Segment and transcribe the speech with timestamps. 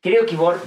[0.00, 0.58] Querido Kibor,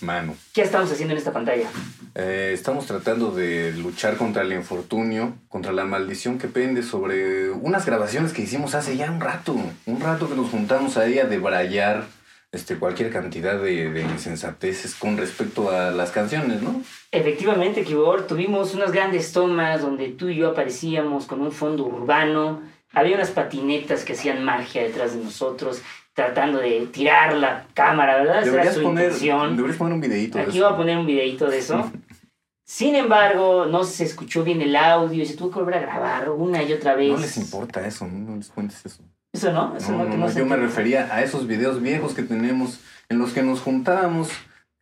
[0.00, 0.34] Mano.
[0.52, 1.68] ¿qué estamos haciendo en esta pantalla?
[2.16, 7.86] Eh, estamos tratando de luchar contra el infortunio, contra la maldición que pende sobre unas
[7.86, 9.54] grabaciones que hicimos hace ya un rato.
[9.86, 12.06] Un rato que nos juntamos ahí a debrayar
[12.50, 16.82] este, cualquier cantidad de, de insensateces con respecto a las canciones, ¿no?
[17.12, 22.62] Efectivamente, Kibor, tuvimos unas grandes tomas donde tú y yo aparecíamos con un fondo urbano.
[22.92, 25.80] Había unas patinetas que hacían magia detrás de nosotros,
[26.14, 28.42] tratando de tirar la cámara, ¿verdad?
[28.42, 29.56] Esa era Deberías su poner, intención.
[29.56, 31.90] deberías poner un videito de Aquí voy a poner un videito de eso.
[32.64, 36.30] Sin embargo, no se escuchó bien el audio y se tuvo que volver a grabar
[36.30, 37.10] una y otra vez.
[37.10, 39.02] No les importa eso, no, no les cuentes eso.
[39.32, 41.80] Eso no, eso no, No, que no, no se yo me refería a esos videos
[41.82, 44.30] viejos que tenemos en los que nos juntábamos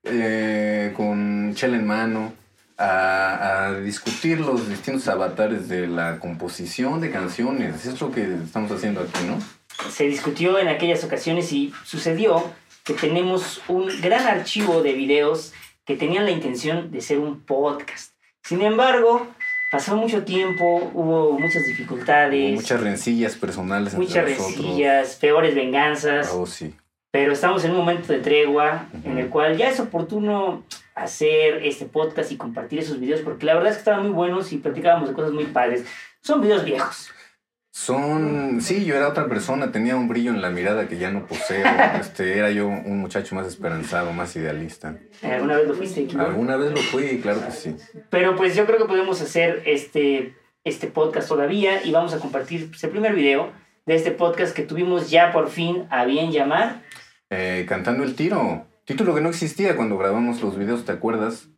[0.04, 2.32] eh, con chela en mano
[2.76, 7.76] a, a discutir los distintos avatares de la composición de canciones.
[7.86, 9.36] Eso es lo que estamos haciendo aquí, ¿no?
[9.88, 12.44] Se discutió en aquellas ocasiones y sucedió
[12.84, 15.52] que tenemos un gran archivo de videos
[15.84, 18.12] que tenían la intención de ser un podcast.
[18.42, 19.26] Sin embargo,
[19.70, 24.56] pasó mucho tiempo, hubo muchas dificultades, Hubo muchas rencillas personales entre muchas nosotros.
[24.56, 26.30] rencillas, peores venganzas.
[26.32, 26.74] Oh, sí.
[27.12, 30.62] Pero estamos en un momento de tregua en el cual ya es oportuno
[30.94, 34.52] hacer este podcast y compartir esos videos porque la verdad es que estaban muy buenos
[34.52, 35.84] y platicábamos de cosas muy padres.
[36.20, 37.10] Son videos viejos.
[37.72, 41.26] Son, sí, yo era otra persona, tenía un brillo en la mirada que ya no
[41.26, 41.64] poseo.
[42.00, 44.96] Este, era yo un muchacho más esperanzado, más idealista.
[45.22, 46.06] ¿Alguna vez lo fuiste?
[46.06, 46.20] Kiko?
[46.20, 47.76] Alguna vez lo fui, claro que sí.
[48.10, 52.68] Pero pues yo creo que podemos hacer este, este podcast todavía y vamos a compartir
[52.70, 53.52] pues, el primer video
[53.86, 56.82] de este podcast que tuvimos ya por fin a bien llamar.
[57.30, 58.66] Eh, cantando el tiro.
[58.84, 61.48] Título que no existía cuando grabamos los videos, ¿te acuerdas?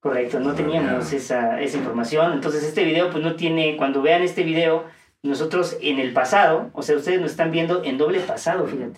[0.00, 2.32] Correcto, no teníamos esa, esa información.
[2.32, 4.86] Entonces este video pues no tiene, cuando vean este video,
[5.22, 8.94] nosotros en el pasado, o sea, ustedes nos están viendo en doble pasado, fíjate.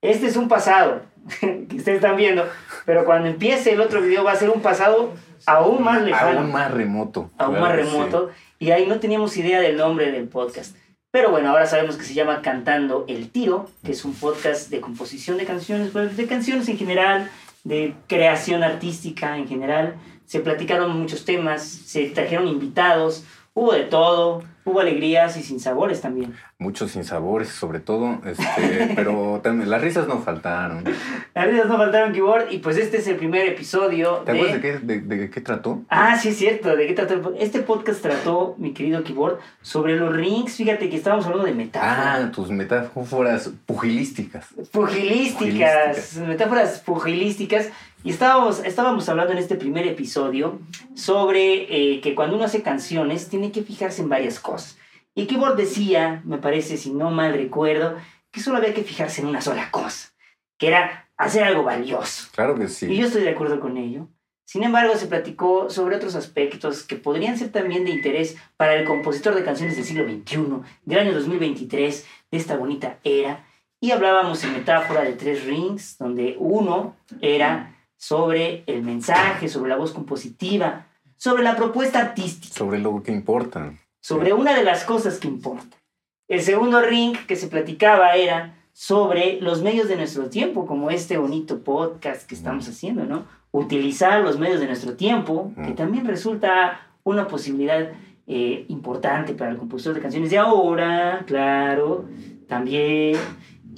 [0.00, 1.02] Este es un pasado
[1.40, 2.44] que ustedes están viendo,
[2.84, 5.12] pero cuando empiece el otro video va a ser un pasado
[5.46, 6.40] aún más lejano.
[6.40, 7.30] Aún más remoto.
[7.38, 7.90] aún claro más que sí.
[7.90, 8.30] remoto.
[8.58, 10.76] Y ahí no teníamos idea del nombre del podcast.
[11.10, 14.80] Pero bueno, ahora sabemos que se llama Cantando el Tiro, que es un podcast de
[14.80, 17.30] composición de canciones, de canciones en general,
[17.64, 19.94] de creación artística en general.
[20.26, 23.24] Se platicaron muchos temas, se trajeron invitados,
[23.58, 26.34] hubo de todo, hubo alegrías y sinsabores también.
[26.58, 28.20] Muchos sinsabores, sobre todo.
[28.24, 30.84] Este, pero también, las risas no faltaron.
[30.84, 30.92] ¿Te
[31.34, 34.32] Las risas no faltaron, Keyboard, y pues este es el primer episodio de...
[34.32, 35.82] acuerdas de qué, de, de qué trató?
[35.88, 36.76] Ah, sí, es cierto.
[36.76, 37.14] ¿De qué trató?
[37.14, 40.56] el Este podcast trató, mi querido Keyboard, sobre los rings.
[40.56, 41.96] Fíjate que estábamos hablando de metáforas.
[41.98, 44.46] Ah, tus metáforas pugilísticas.
[44.70, 47.70] Pugilísticas, metáforas pugilísticas.
[48.04, 50.60] Y estábamos, estábamos hablando en este primer episodio
[50.94, 54.78] sobre eh, que cuando uno hace canciones tiene que fijarse en varias cosas.
[55.14, 57.96] Y Keyboard decía, me parece, si no mal recuerdo,
[58.30, 60.10] que solo había que fijarse en una sola cosa,
[60.58, 62.28] que era hacer algo valioso.
[62.32, 62.96] Claro que Y sí.
[62.96, 64.06] yo estoy de acuerdo con ello.
[64.44, 68.86] Sin embargo, se platicó sobre otros aspectos que podrían ser también de interés para el
[68.86, 73.44] compositor de canciones del siglo XXI, del año 2023, de esta bonita era.
[73.80, 79.76] Y hablábamos en metáfora de tres rings, donde uno era sobre el mensaje, sobre la
[79.76, 80.86] voz compositiva,
[81.16, 83.74] sobre la propuesta artística, Sobre lo que importa.
[84.00, 85.76] sobre una de las cosas que importa.
[86.28, 91.18] El segundo ring que se platicaba era sobre los medios de nuestro tiempo, como este
[91.18, 93.26] bonito podcast que estamos haciendo, ¿no?
[93.50, 95.74] Utilizar los medios de nuestro tiempo, que Mm.
[95.74, 97.90] también resulta una posibilidad
[98.30, 102.04] eh, importante para el compositor de canciones de ahora, claro,
[102.46, 103.16] también.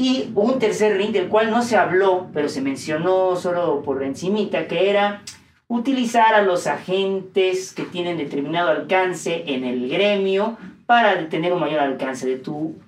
[0.01, 4.67] Y un tercer ring del cual no se habló, pero se mencionó solo por encimita,
[4.67, 5.23] que era
[5.69, 10.57] utilizar a los agentes que tienen determinado alcance en el gremio
[10.87, 12.81] para tener un mayor alcance de tu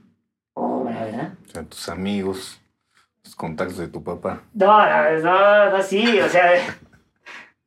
[0.54, 1.34] obra, ¿verdad?
[1.46, 2.62] O sea, tus amigos,
[3.22, 4.44] los contactos de tu papá.
[4.54, 6.78] No, no, no, no, sí, o sea...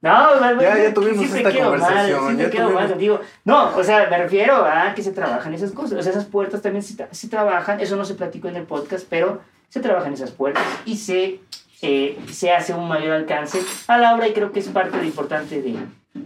[0.06, 2.88] No, no, Ya- no, ya tuvimos siempre esta quedo mal, conversación, siempre ya quedo mal
[2.90, 3.20] contigo.
[3.44, 6.00] No, o sea, me refiero a que se trabajan esas cosas.
[6.00, 7.80] O sea, esas puertas también se, tra- se trabajan.
[7.80, 11.40] Eso no se platicó en el podcast, pero se trabajan esas puertas y se,
[11.82, 15.06] eh, se hace un mayor alcance a la obra y creo que es parte de
[15.06, 15.76] importante de,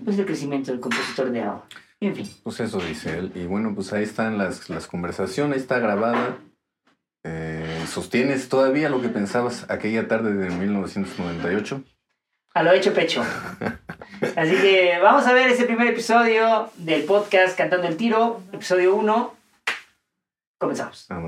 [0.06, 1.64] pues, del crecimiento del compositor de ahora.
[2.02, 2.30] En fin.
[2.44, 3.32] Pues eso dice él.
[3.36, 6.38] Y bueno, pues ahí están las, las conversaciones, está grabada.
[7.26, 11.84] Eh, ¿Sostienes todavía lo que pensabas aquella tarde de 1998?
[12.54, 13.22] A lo hecho pecho.
[14.36, 19.36] Así que vamos a ver ese primer episodio del podcast Cantando el Tiro, episodio 1.
[20.60, 21.06] Comenzamos.
[21.10, 21.22] Ah.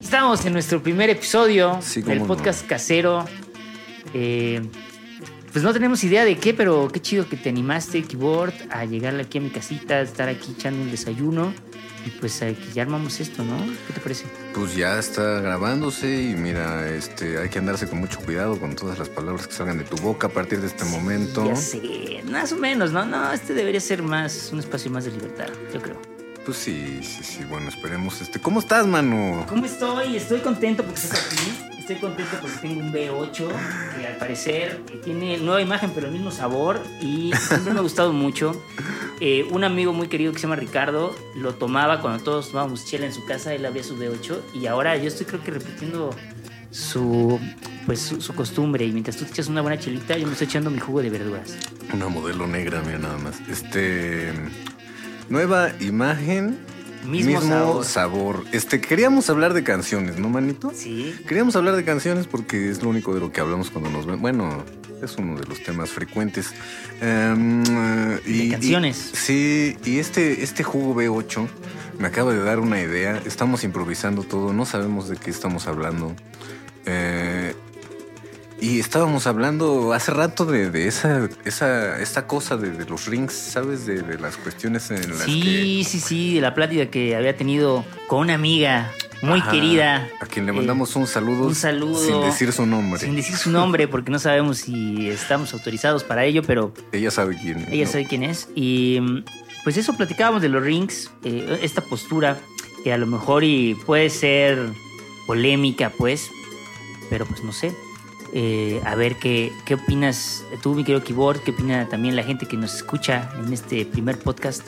[0.00, 2.26] Estamos en nuestro primer episodio Sí, del no.
[2.26, 3.24] podcast casero.
[4.14, 4.62] Eh,
[5.56, 9.18] pues no tenemos idea de qué, pero qué chido que te animaste, Keyboard, a llegar
[9.18, 11.50] aquí a mi casita, a estar aquí echando un desayuno.
[12.04, 13.56] Y pues eh, que ya armamos esto, ¿no?
[13.86, 14.26] ¿Qué te parece?
[14.52, 18.98] Pues ya está grabándose y mira, este, hay que andarse con mucho cuidado con todas
[18.98, 21.46] las palabras que salgan de tu boca a partir de este momento.
[21.46, 23.06] Ya sé, más o menos, ¿no?
[23.06, 25.96] No, este debería ser más, un espacio más de libertad, yo creo.
[26.44, 28.20] Pues sí, sí, sí, bueno, esperemos.
[28.20, 29.46] Este, ¿Cómo estás, mano?
[29.48, 30.16] ¿Cómo estoy?
[30.16, 31.75] Estoy contento porque estás aquí.
[31.86, 33.48] Estoy contento porque tengo un B8
[33.96, 38.12] que al parecer tiene nueva imagen pero el mismo sabor y siempre me ha gustado
[38.12, 38.60] mucho.
[39.20, 43.06] Eh, un amigo muy querido que se llama Ricardo lo tomaba cuando todos tomábamos chela
[43.06, 46.10] en su casa, él abría su B8 y ahora yo estoy creo que repitiendo
[46.72, 47.38] su
[47.86, 50.72] pues su, costumbre y mientras tú te echas una buena chelita yo me estoy echando
[50.72, 51.56] mi jugo de verduras.
[51.94, 53.40] Una modelo negra, mira nada más.
[53.48, 54.32] Este
[55.28, 56.58] nueva imagen
[57.06, 58.44] Mismo, sabor.
[58.52, 60.72] Este, queríamos hablar de canciones, ¿no, manito?
[60.74, 61.14] Sí.
[61.26, 64.20] Queríamos hablar de canciones porque es lo único de lo que hablamos cuando nos ven.
[64.20, 64.64] Bueno,
[65.02, 66.52] es uno de los temas frecuentes.
[67.00, 67.62] Em,
[68.26, 68.96] y, canciones.
[69.14, 71.46] sí, y este, este jugo B8
[71.98, 73.22] me acaba de dar una idea.
[73.24, 76.14] Estamos improvisando todo, no sabemos de qué estamos hablando.
[76.86, 77.54] Eh,
[78.60, 83.86] y estábamos hablando hace rato de, esa, esa, esta cosa de, los rings, ¿sabes?
[83.86, 85.48] De, las cuestiones en las sí, que...
[85.50, 88.92] Sí, sí, sí, de la plática que había tenido con una amiga
[89.22, 90.08] muy querida.
[90.20, 91.46] A quien le mandamos un saludo.
[91.46, 91.98] Un saludo.
[91.98, 93.00] Sin decir su nombre.
[93.00, 96.72] Sin decir su nombre, porque no sabemos si estamos autorizados para ello, pero...
[96.92, 97.72] Ella sabe quién es.
[97.72, 98.48] Ella sabe quién es.
[98.54, 99.00] Y
[99.64, 102.38] pues eso platicábamos de los rings, eh, esta postura
[102.82, 104.70] que a lo mejor y puede ser
[105.26, 106.30] polémica, pues,
[107.10, 107.74] pero pues no sé
[108.38, 112.44] eh, a ver qué, qué opinas tú, mi querido Keyboard, qué opina también la gente
[112.44, 114.62] que nos escucha en este primer podcast.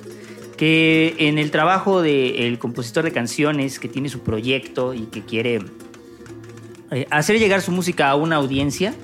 [0.57, 5.61] Que en el trabajo del compositor de canciones que tiene su proyecto y que quiere
[6.93, 8.95] eh, hacer llegar su música a una audiencia,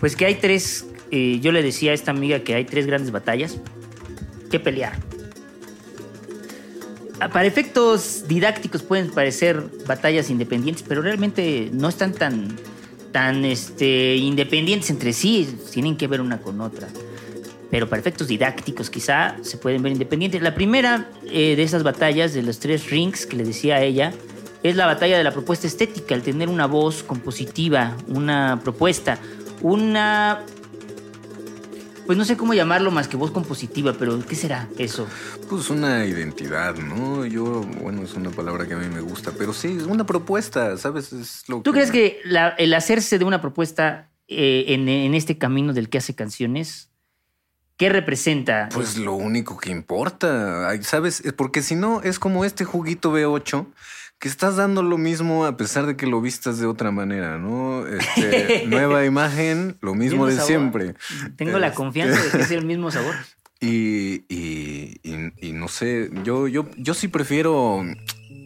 [0.00, 3.10] pues que hay tres, eh, yo le decía a esta amiga que hay tres grandes
[3.10, 3.58] batallas
[4.50, 4.94] que pelear.
[7.20, 12.56] Ah, para efectos didácticos pueden parecer batallas independientes, pero realmente no están tan
[13.12, 16.88] tan este, independientes entre sí, tienen que ver una con otra.
[17.70, 20.40] Pero para efectos didácticos quizá se pueden ver independientes.
[20.42, 24.12] La primera eh, de esas batallas, de los tres rings que le decía a ella,
[24.62, 29.18] es la batalla de la propuesta estética, el tener una voz compositiva, una propuesta,
[29.62, 30.40] una
[32.08, 35.06] pues no sé cómo llamarlo más que voz compositiva, pero ¿qué será eso?
[35.50, 37.26] Pues una identidad, ¿no?
[37.26, 40.78] Yo, bueno, es una palabra que a mí me gusta, pero sí, es una propuesta,
[40.78, 41.12] ¿sabes?
[41.12, 42.22] Es lo ¿Tú crees que
[42.56, 46.88] el hacerse de una propuesta eh, en, en este camino del que hace canciones,
[47.76, 48.70] ¿Qué representa?
[48.74, 51.22] Pues lo único que importa, ¿sabes?
[51.36, 53.66] Porque si no, es como este juguito B8
[54.18, 57.86] que estás dando lo mismo a pesar de que lo vistas de otra manera, ¿no?
[57.86, 60.94] Este, nueva imagen, lo mismo, de siempre.
[61.36, 63.14] Tengo la este, confianza de que es el mismo sabor.
[63.60, 67.84] Y, y, y, no sé, yo, yo, yo sí prefiero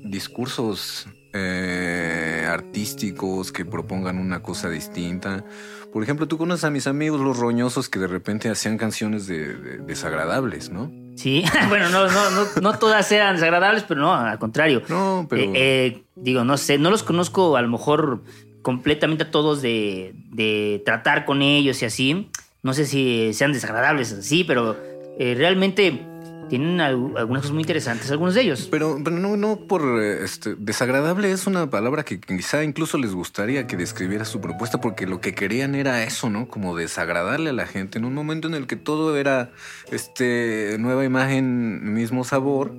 [0.05, 5.45] discursos eh, artísticos que propongan una cosa distinta.
[5.93, 9.55] Por ejemplo, tú conoces a mis amigos los roñosos que de repente hacían canciones de,
[9.79, 10.91] desagradables, ¿no?
[11.17, 14.83] Sí, bueno, no, no, no, no, todas eran desagradables, pero no, al contrario.
[14.89, 15.43] No, pero.
[15.43, 18.23] Eh, eh, digo, no sé, no los conozco a lo mejor
[18.63, 22.31] completamente a todos de, de tratar con ellos y así.
[22.63, 24.77] No sé si sean desagradables así, pero
[25.19, 26.01] eh, realmente
[26.49, 28.69] tienen algunas cosas muy interesantes, algunos de ellos.
[28.71, 33.67] Pero, pero no, no por este, desagradable es una palabra que quizá incluso les gustaría
[33.67, 36.49] que describiera su propuesta, porque lo que querían era eso, ¿no?
[36.49, 39.51] Como desagradarle a la gente en un momento en el que todo era
[39.91, 42.75] este nueva imagen, mismo sabor,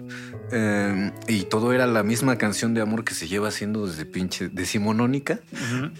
[0.52, 4.50] em, y todo era la misma canción de amor que se lleva haciendo desde pinche
[4.50, 5.40] decimonónica.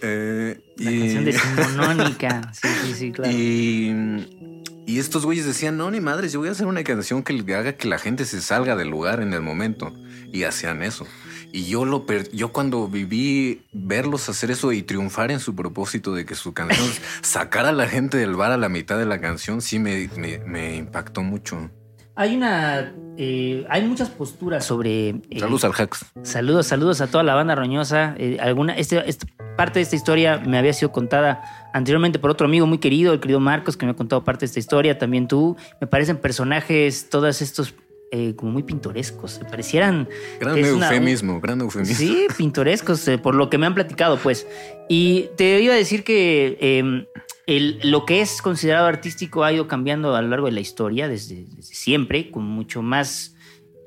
[0.02, 3.32] Eh, la canción decimonónica, sí, sí, sí, claro.
[3.32, 4.53] Y
[4.86, 7.74] y estos güeyes decían, no, ni madres, yo voy a hacer una canción que haga
[7.74, 9.94] que la gente se salga del lugar en el momento.
[10.32, 11.06] Y hacían eso.
[11.52, 16.26] Y yo lo yo cuando viví verlos hacer eso y triunfar en su propósito de
[16.26, 16.90] que su canción
[17.22, 20.10] sacara a la gente del bar a la mitad de la canción, sí me,
[20.48, 21.70] me, impactó mucho.
[22.16, 22.94] Hay una.
[23.18, 25.10] Eh, hay muchas posturas sobre.
[25.10, 26.06] Eh, saludos al Hacks.
[26.22, 28.16] Saludos, saludos a toda la banda roñosa.
[28.18, 32.48] Eh, alguna, este, este parte de esta historia me había sido contada anteriormente por otro
[32.48, 35.28] amigo muy querido, el querido Marcos, que me ha contado parte de esta historia, también
[35.28, 35.56] tú.
[35.80, 37.74] Me parecen personajes, todos estos
[38.12, 40.08] eh, como muy pintorescos, se parecieran...
[40.40, 41.96] Gran eufemismo, gran eufemismo.
[41.96, 44.46] Sí, pintorescos, eh, por lo que me han platicado, pues.
[44.88, 47.08] Y te iba a decir que
[47.48, 51.08] em, lo que es considerado artístico ha ido cambiando a lo largo de la historia,
[51.08, 53.36] desde, siempre, con mucho más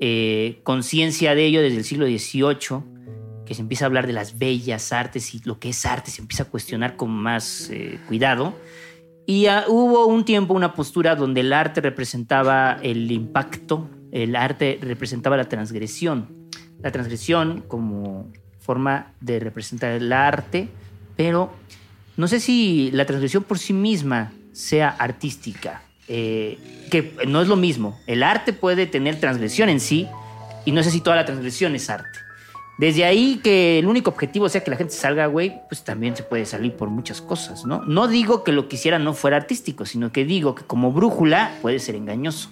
[0.01, 2.97] eh, conciencia de ello desde el siglo XVIII
[3.47, 6.21] que se empieza a hablar de las bellas artes y lo que es arte se
[6.21, 8.55] empieza a cuestionar con más eh, cuidado.
[9.25, 14.79] Y ah, hubo un tiempo, una postura donde el arte representaba el impacto, el arte
[14.83, 16.49] representaba la transgresión.
[16.83, 20.69] La transgresión como forma de representar el arte,
[21.17, 21.53] pero
[22.17, 26.59] no sé si la transgresión por sí misma sea artística, eh,
[26.91, 27.99] que no es lo mismo.
[28.07, 30.09] El arte puede tener transgresión en sí,
[30.65, 32.19] y no sé si toda la transgresión es arte.
[32.79, 36.23] Desde ahí que el único objetivo sea que la gente salga, güey, pues también se
[36.23, 37.83] puede salir por muchas cosas, ¿no?
[37.87, 41.57] No digo que lo que hiciera no fuera artístico, sino que digo que como brújula
[41.63, 42.51] puede ser engañoso.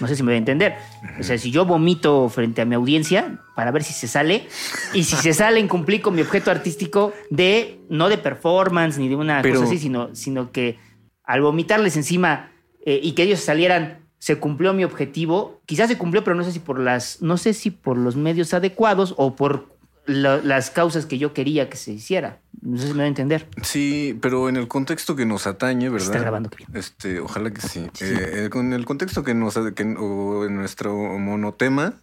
[0.00, 0.74] No sé si me voy a entender.
[1.18, 4.46] O sea, si yo vomito frente a mi audiencia para ver si se sale,
[4.92, 9.16] y si se sale, cumplí con mi objeto artístico de, no de performance ni de
[9.16, 10.78] una cosa así, sino, sino que
[11.24, 12.50] al vomitarles encima
[12.84, 15.60] eh, y que ellos salieran se cumplió mi objetivo.
[15.66, 18.54] Quizás se cumplió, pero no sé si por las, no sé si por los medios
[18.54, 19.71] adecuados o por
[20.06, 22.40] las causas que yo quería que se hiciera.
[22.60, 23.48] No sé si me va a entender.
[23.62, 26.08] Sí, pero en el contexto que nos atañe, ¿verdad?
[26.08, 26.68] Está grabando bien.
[26.74, 27.88] Este, ojalá que sí.
[28.00, 31.94] Eh, con el contexto que nos que, o en nuestro monotema,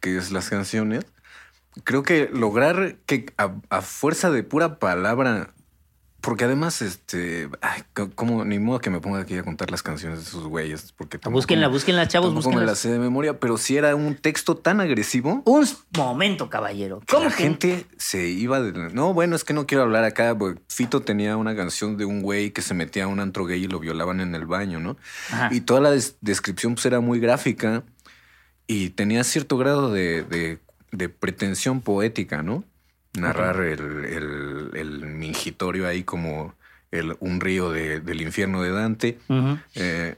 [0.00, 1.06] que es las canciones,
[1.84, 5.53] creo que lograr que a fuerza de pura palabra
[6.24, 7.82] porque además, este, ay,
[8.14, 11.18] como ni modo que me ponga aquí a contar las canciones de esos güeyes, porque
[11.18, 12.60] búsquenla, búsquenla, chavos, búsquenla.
[12.60, 15.42] me la sé de memoria, pero si era un texto tan agresivo.
[15.44, 17.02] Un momento, caballero.
[17.10, 20.62] ¿Cómo la gente se iba de, no, bueno, es que no quiero hablar acá, porque
[20.66, 23.68] Fito tenía una canción de un güey que se metía a un antro gay y
[23.68, 24.96] lo violaban en el baño, ¿no?
[25.50, 25.90] Y toda la
[26.22, 27.82] descripción pues era muy gráfica
[28.66, 30.58] y tenía cierto grado de,
[30.90, 32.64] de pretensión poética, ¿no?
[33.14, 36.54] Narrar el, el, mingitorio ahí como
[36.90, 39.18] el, un río del infierno de Dante.
[39.74, 40.16] Eh,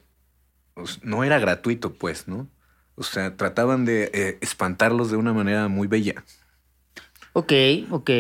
[0.75, 2.49] pues, no era gratuito, pues, ¿no?
[2.97, 6.25] O sea, trataban de eh, espantarlos de una manera muy bella.
[7.35, 7.53] Ok,
[7.91, 8.11] ok.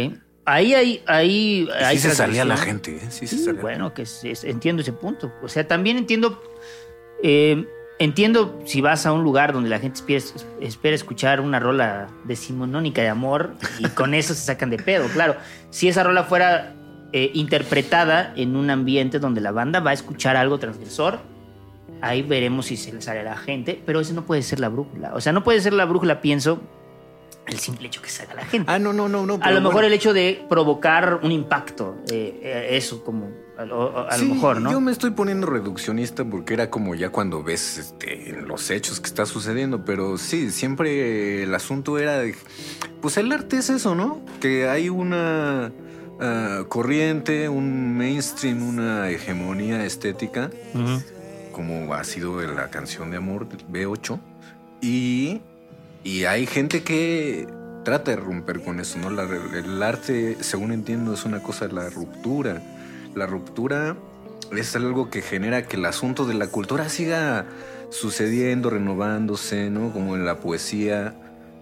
[0.44, 1.68] Ahí, ahí, ahí.
[1.92, 3.10] Sí se salía la gente, ¿eh?
[3.10, 3.60] Sí, se salía.
[3.60, 4.04] Bueno, que
[4.44, 5.32] entiendo ese punto.
[5.42, 6.42] O sea, también entiendo.
[7.22, 7.66] Eh,
[7.98, 10.00] Entiendo si vas a un lugar donde la gente
[10.60, 15.36] espera, escuchar una rola decimonónica de amor y con eso se sacan de pedo, claro.
[15.70, 16.74] Si esa rola fuera
[17.12, 21.20] eh, interpretada en un ambiente donde la banda va a escuchar algo transgresor,
[22.02, 24.68] ahí veremos si se le sale a la gente, pero eso no puede ser la
[24.68, 25.14] brújula.
[25.14, 26.60] O sea, no puede ser la brújula, pienso,
[27.46, 28.70] el simple hecho que salga la gente.
[28.70, 29.38] Ah, no, no, no, no.
[29.40, 34.34] A lo mejor el hecho de provocar un impacto, eh, eh, eso como a, lo
[34.34, 34.70] mejor, ¿no?
[34.70, 39.06] Yo me estoy poniendo reduccionista porque era como ya cuando ves este, los hechos que
[39.06, 42.34] está sucediendo, pero sí, siempre el asunto era de,
[43.00, 44.20] pues el arte es eso, ¿no?
[44.40, 45.72] Que hay una
[46.20, 50.50] ah, corriente, un mainstream, una hegemonía estética,
[51.52, 54.20] como ha sido la canción de amor B8,
[54.82, 55.40] y,
[56.04, 57.48] y hay gente que
[57.84, 59.08] trata de romper con eso, ¿no?
[59.08, 62.60] el arte, según entiendo, es una cosa de la ruptura
[63.16, 63.96] la ruptura
[64.56, 67.46] es algo que genera que el asunto de la cultura siga
[67.90, 69.92] sucediendo, renovándose, ¿no?
[69.92, 71.14] Como en la poesía,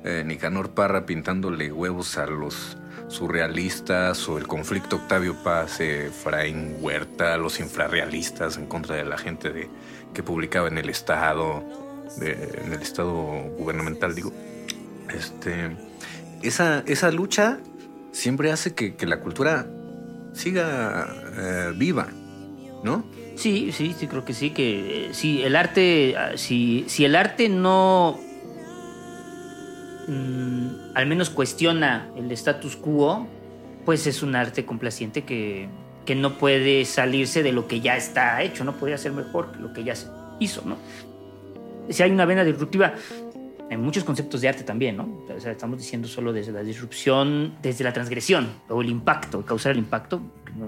[0.03, 2.77] eh, Nicanor Parra pintándole huevos a los
[3.09, 9.51] surrealistas o el conflicto Octavio Paz, Efraín Huerta, los infrarrealistas en contra de la gente
[9.51, 9.69] de,
[10.13, 11.63] que publicaba en el Estado,
[12.21, 13.13] en el Estado
[13.57, 14.33] gubernamental, digo.
[15.15, 15.77] Este,
[16.43, 17.61] esa, esa lucha
[18.11, 19.67] siempre hace que, que la cultura
[20.35, 22.09] siga eh, viva,
[22.83, 23.05] ¿no?
[23.37, 27.17] Sí, sí, sí, creo que sí, que eh, si el arte, ah, si, si el
[27.17, 28.21] arte no
[30.07, 33.27] mm, al menos cuestiona el status quo,
[33.85, 35.69] pues es un arte complaciente que,
[36.05, 39.59] que no puede salirse de lo que ya está hecho, no podría ser mejor que
[39.59, 40.77] lo que ya se hizo, ¿no?
[41.91, 42.95] Si hay una vena disruptiva,
[43.77, 45.25] muchos conceptos de arte también, ¿no?
[45.35, 49.73] O sea, estamos diciendo solo desde la disrupción, desde la transgresión o el impacto, causar
[49.73, 50.21] el impacto,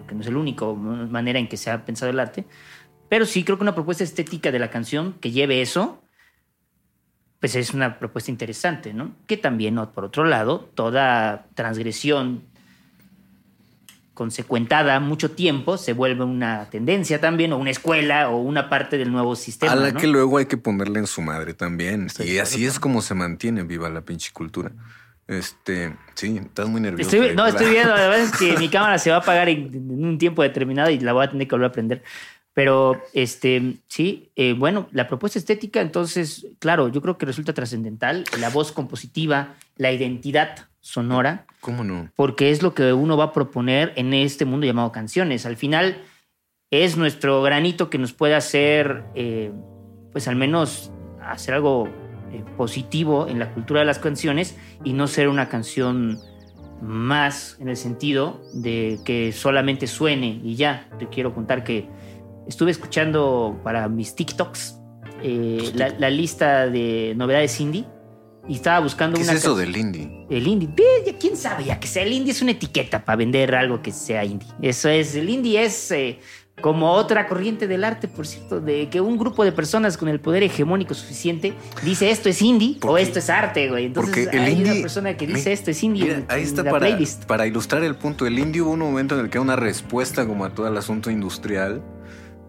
[0.07, 2.45] que no, es la única manera en que se ha pensado el arte,
[3.09, 6.03] pero sí creo que una propuesta estética de la canción que lleve eso,
[7.41, 9.13] pues es una propuesta interesante, ¿no?
[9.27, 12.45] Que también, por otro lado, toda transgresión
[14.17, 19.13] consecuentada mucho tiempo se vuelve una tendencia también, o una escuela, o una parte del
[19.13, 19.73] nuevo sistema.
[19.73, 22.09] A la que luego hay que ponerle en su madre también.
[22.19, 24.73] y así es como se mantiene viva la pinche cultura.
[25.29, 27.17] Este, sí, estás muy nervioso.
[27.35, 29.71] no, estoy viendo, la verdad es que mi cámara se va a apagar en,
[30.05, 32.03] un tiempo determinado y la voy a tener que volver a prender.
[32.55, 38.25] Pero, este, sí, eh, bueno, la propuesta estética, entonces, claro, yo creo que resulta trascendental.
[38.41, 41.47] La voz compositiva, la identidad sonora.
[41.61, 42.11] ¿Cómo no?
[42.15, 45.45] Porque es lo que uno va a proponer en este mundo llamado canciones.
[45.45, 45.99] Al final
[46.71, 49.51] es nuestro granito que nos puede hacer, eh,
[50.13, 51.89] pues al menos hacer algo
[52.33, 56.21] eh, positivo en la cultura de las canciones y no ser una canción
[56.81, 60.89] más en el sentido de que solamente suene y ya.
[61.01, 61.89] Te quiero contar que
[62.47, 64.79] estuve escuchando para mis TikToks
[65.23, 67.87] eh, la, la lista de novedades indie
[68.49, 69.33] y estaba buscando ¿Qué una.
[69.33, 70.27] es eso del indie?
[70.31, 70.69] El indie.
[71.21, 72.33] ¿Quién sabe ya que sea el indie?
[72.33, 74.49] Es una etiqueta para vender algo que sea indie.
[74.63, 75.15] Eso es.
[75.17, 76.19] El indie es eh,
[76.61, 80.21] como otra corriente del arte, por cierto, de que un grupo de personas con el
[80.21, 83.87] poder hegemónico suficiente dice esto es indie o esto es arte, güey.
[83.87, 84.73] Entonces el hay indie.
[84.73, 87.25] una persona que dice esto es indie Mira, en, ahí en está la para, playlist.
[87.25, 88.27] para ilustrar el punto.
[88.27, 91.11] El indie hubo un momento en el que una respuesta como a todo el asunto
[91.11, 91.83] industrial.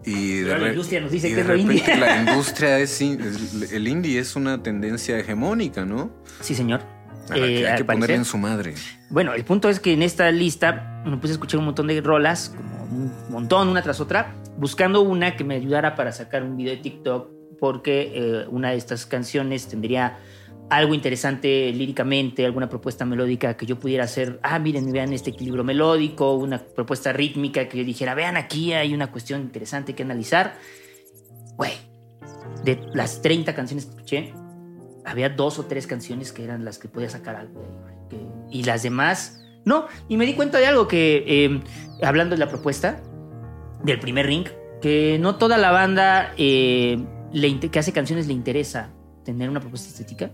[0.04, 1.96] Y de, Pero la industria nos dice que es lo indie.
[1.96, 6.10] la industria es, el indie es una tendencia hegemónica, ¿no?
[6.40, 6.80] Sí, señor.
[7.30, 8.74] A la que Eh, hay que ponerle en su madre.
[9.10, 12.00] Bueno, el punto es que en esta lista me puse a escuchar un montón de
[12.00, 16.56] rolas, como un montón, una tras otra, buscando una que me ayudara para sacar un
[16.56, 17.28] video de TikTok,
[17.60, 20.18] porque eh, una de estas canciones tendría
[20.70, 24.38] algo interesante líricamente, alguna propuesta melódica que yo pudiera hacer.
[24.42, 28.94] Ah, miren, vean este equilibrio melódico, una propuesta rítmica que yo dijera, vean aquí hay
[28.94, 30.56] una cuestión interesante que analizar.
[31.56, 31.72] Güey,
[32.64, 34.32] de las 30 canciones que escuché,
[35.04, 37.62] había dos o tres canciones que eran las que podía sacar algo
[38.10, 39.86] de ahí, y las demás no.
[40.08, 41.60] Y me di cuenta de algo que, eh,
[42.02, 43.02] hablando de la propuesta
[43.82, 44.46] del primer ring,
[44.80, 46.98] que no toda la banda eh,
[47.32, 48.90] le que hace canciones le interesa
[49.24, 50.30] tener una propuesta estética.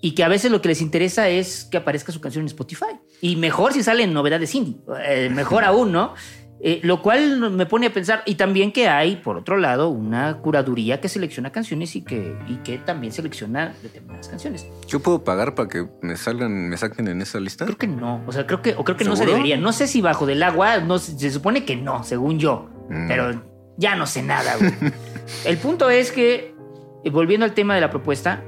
[0.00, 2.86] Y que a veces lo que les interesa es que aparezca su canción en Spotify.
[3.20, 4.76] Y mejor si salen novedades indie.
[5.04, 6.14] eh, mejor aún, ¿no?
[6.60, 10.38] Eh, lo cual me pone a pensar, y también que hay, por otro lado, una
[10.38, 14.66] curaduría que selecciona canciones y que, y que también selecciona determinadas canciones.
[14.88, 17.64] ¿Yo puedo pagar para que me salgan, me saquen en esa lista?
[17.64, 19.56] Creo que no, o sea, creo que, o creo que no se debería.
[19.56, 23.06] No sé si bajo del agua, no, se se supone que no, según yo, Mm.
[23.06, 23.42] pero
[23.76, 24.72] ya no sé nada, güey.
[25.44, 26.56] El punto es que,
[27.04, 28.42] eh, volviendo al tema de la propuesta,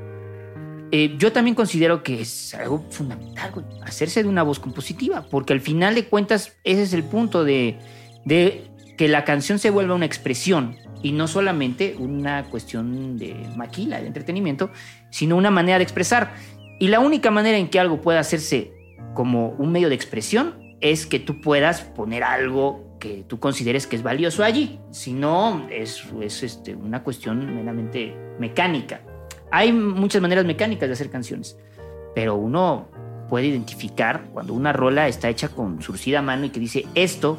[0.93, 5.61] eh, yo también considero que es algo fundamental, hacerse de una voz compositiva, porque al
[5.61, 7.79] final de cuentas ese es el punto de,
[8.27, 14.09] que la canción se vuelva una expresión y no solamente una cuestión de maquila, de
[14.09, 14.71] entretenimiento,
[15.11, 16.35] sino una manera de expresar.
[16.81, 18.73] Y la única manera en que algo pueda hacerse
[19.15, 23.97] como un medio de expresión es que tú puedas poner algo que tú consideres que
[23.97, 24.81] es valioso allí.
[24.91, 29.03] Si no, es, es este, una cuestión meramente mecánica.
[29.51, 31.57] Hay muchas maneras mecánicas de hacer canciones,
[32.15, 32.89] pero uno
[33.29, 37.39] puede identificar cuando una rola está hecha con surcida mano y que dice esto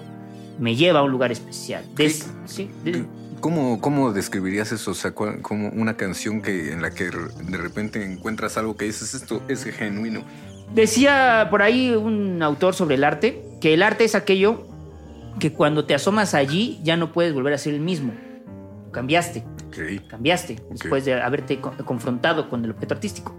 [0.60, 1.84] me lleva a un lugar especial.
[1.96, 3.06] Des- sí, de-
[3.40, 4.92] ¿Cómo, ¿Cómo describirías eso?
[4.92, 9.16] O sea, como una canción que en la que de repente encuentras algo que dices
[9.16, 10.22] esto es genuino.
[10.76, 14.68] Decía por ahí un autor sobre el arte que el arte es aquello
[15.40, 18.14] que cuando te asomas allí ya no puedes volver a ser el mismo.
[18.92, 20.08] Cambiaste, Ok.
[20.08, 23.36] cambiaste después de haberte co- confrontado con el objeto artístico.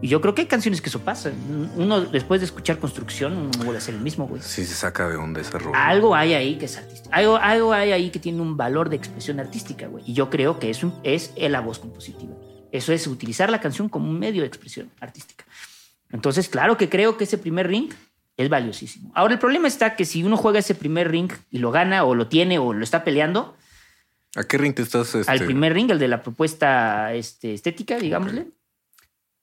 [0.00, 1.32] Y yo creo que hay canciones que eso pasa.
[1.76, 4.40] Uno después de escuchar construcción uno no vuelve a ser el mismo, güey.
[4.40, 5.72] Sí se saca de onda ese rollo.
[5.74, 7.08] Algo hay ahí que es artístico.
[7.12, 10.04] Algo, algo hay ahí que tiene un valor de expresión artística, güey.
[10.06, 12.32] Y yo creo que eso es la voz compositiva.
[12.70, 15.44] Eso es utilizar la canción como un medio de expresión artística.
[16.12, 17.90] Entonces, claro que creo que ese primer ring
[18.36, 19.10] es valiosísimo.
[19.16, 22.14] Ahora, el problema está que si uno juega ese primer ring y lo gana o
[22.14, 23.56] lo tiene o lo está peleando,
[24.38, 25.16] ¿A qué ring te estás?
[25.16, 28.46] Este, al primer ring, el de la propuesta este, estética, digámosle,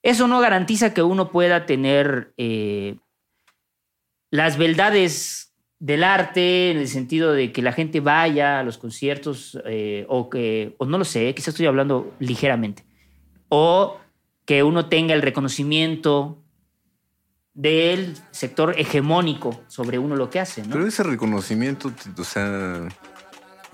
[0.02, 2.96] eso no garantiza que uno pueda tener eh,
[4.32, 9.60] las beldades del arte en el sentido de que la gente vaya a los conciertos
[9.66, 12.86] eh, o que, o no lo sé, quizás estoy hablando ligeramente,
[13.50, 14.00] o
[14.46, 16.42] que uno tenga el reconocimiento
[17.54, 20.70] del sector hegemónico sobre uno lo que hace, ¿no?
[20.70, 22.88] Pero ese reconocimiento, o sea,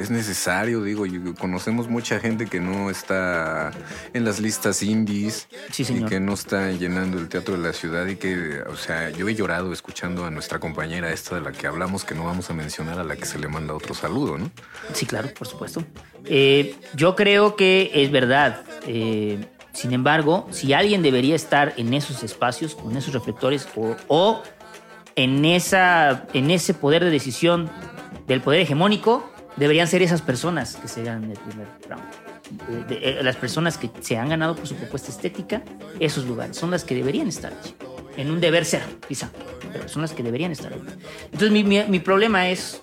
[0.01, 1.05] es necesario, digo,
[1.39, 3.71] conocemos mucha gente que no está
[4.13, 8.07] en las listas indies Sí, y que no está llenando el teatro de la ciudad
[8.07, 11.67] y que, o sea, yo he llorado escuchando a nuestra compañera esta de la que
[11.67, 14.51] hablamos, que no vamos a mencionar, a la que se le manda otro saludo, ¿no?
[14.93, 15.83] Sí, claro, por supuesto.
[16.25, 18.63] Eh, yo creo que es verdad.
[18.87, 24.43] Eh, sin embargo, si alguien debería estar en esos espacios, con esos reflectores o, o
[25.15, 27.69] en, esa, en ese poder de decisión
[28.27, 32.03] del poder hegemónico, deberían ser esas personas que se ganan el primer round.
[32.89, 35.61] Eh, las personas que se han ganado por su propuesta estética,
[35.99, 37.75] esos lugares son las que deberían estar allí.
[38.17, 39.29] En un deber ser, quizá,
[39.71, 40.81] pero son las que deberían estar allí.
[41.25, 42.81] Entonces, mi, mi- mi problema es,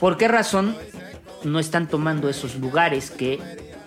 [0.00, 0.76] ¿por qué razón
[1.44, 3.38] no están tomando esos lugares que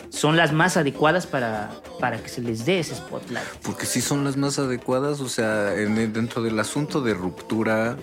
[0.09, 3.45] son las más adecuadas para, para que se les dé ese spotlight?
[3.63, 7.97] Porque sí son las más adecuadas, o sea, en dentro del asunto de ruptura,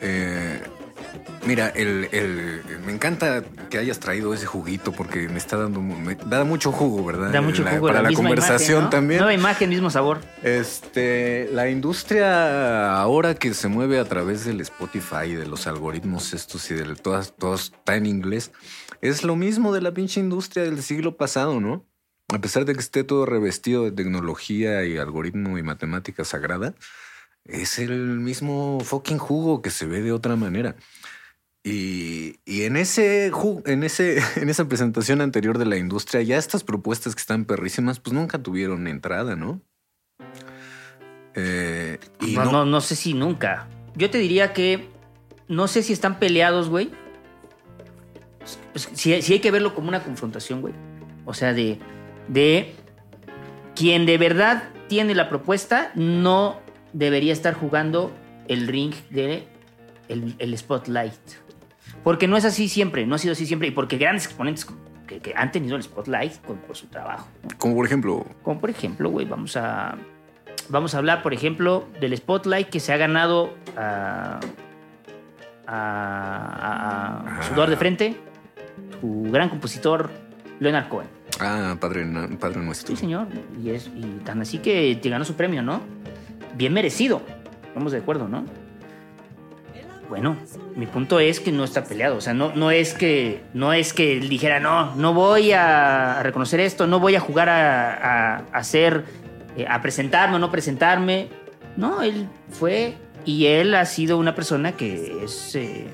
[0.00, 0.60] eh,
[1.46, 6.16] Mira, el, el- me encanta que hayas traído ese juguito porque me está dando me
[6.16, 7.30] da mucho jugo, ¿verdad?
[7.30, 8.90] Da mucho La- jugo para la, conversación imagen, ¿no?
[8.90, 9.18] también.
[9.20, 10.18] Nueva imagen, mismo sabor.
[10.42, 16.68] Este, la industria ahora que se mueve a través del Spotify, de los algoritmos estos
[16.70, 18.50] y de todas, todos está en inglés,
[19.00, 21.84] es lo mismo de la pinche industria del siglo pasado, ¿no?
[22.34, 26.74] A pesar de que esté todo revestido de tecnología y algoritmo y matemática sagrada,
[27.44, 30.74] es el mismo fucking jugo que se ve de otra manera.
[31.68, 33.32] Y, y en ese
[33.66, 37.98] en ese en esa presentación anterior de la industria, ya estas propuestas que están perrísimas,
[37.98, 39.60] pues nunca tuvieron entrada, ¿no?
[41.34, 43.66] Eh, y no, no- no, no sé si nunca.
[43.96, 44.88] Yo te diría que
[45.48, 46.90] no sé si están peleados, güey.
[48.74, 50.74] Si, si hay que verlo como una confrontación, güey.
[51.24, 51.78] O sea, de,
[52.28, 52.74] de
[53.74, 56.60] quien de verdad tiene la propuesta no
[56.92, 58.12] debería estar jugando
[58.48, 59.48] el ring de
[60.08, 61.14] el, el spotlight.
[62.06, 63.66] Porque no es así siempre, no ha sido así siempre.
[63.66, 64.64] Y porque grandes exponentes
[65.08, 67.26] que, que han tenido el spotlight con- por su trabajo.
[67.58, 69.96] como por ejemplo, Como por ejemplo, güey, vamos a.
[70.68, 74.38] Vamos a hablar, por ejemplo, del Spotlight que se ha ganado a.
[75.66, 78.16] a, a- a Sudor de Frente,
[79.00, 80.08] tu gran compositor,
[80.60, 81.08] Leonard Cohen.
[81.40, 82.06] ah, padre,
[82.38, 82.94] padre nuestro.
[82.94, 83.26] Sí, señor.
[83.62, 85.80] Y, es, y tan así que te ganó su premio, ¿no?
[86.54, 87.20] Bien merecido.
[87.66, 88.44] Estamos de acuerdo, ¿no?
[90.08, 90.36] Bueno,
[90.76, 92.16] mi punto es que no está peleado.
[92.16, 96.60] O sea, no, no es que no es que dijera, no, no voy a, reconocer
[96.60, 101.28] esto, no voy a jugar a, a, eh, a presentarme o no presentarme.
[101.76, 105.88] No, él fue y él ha sido una persona que es eh,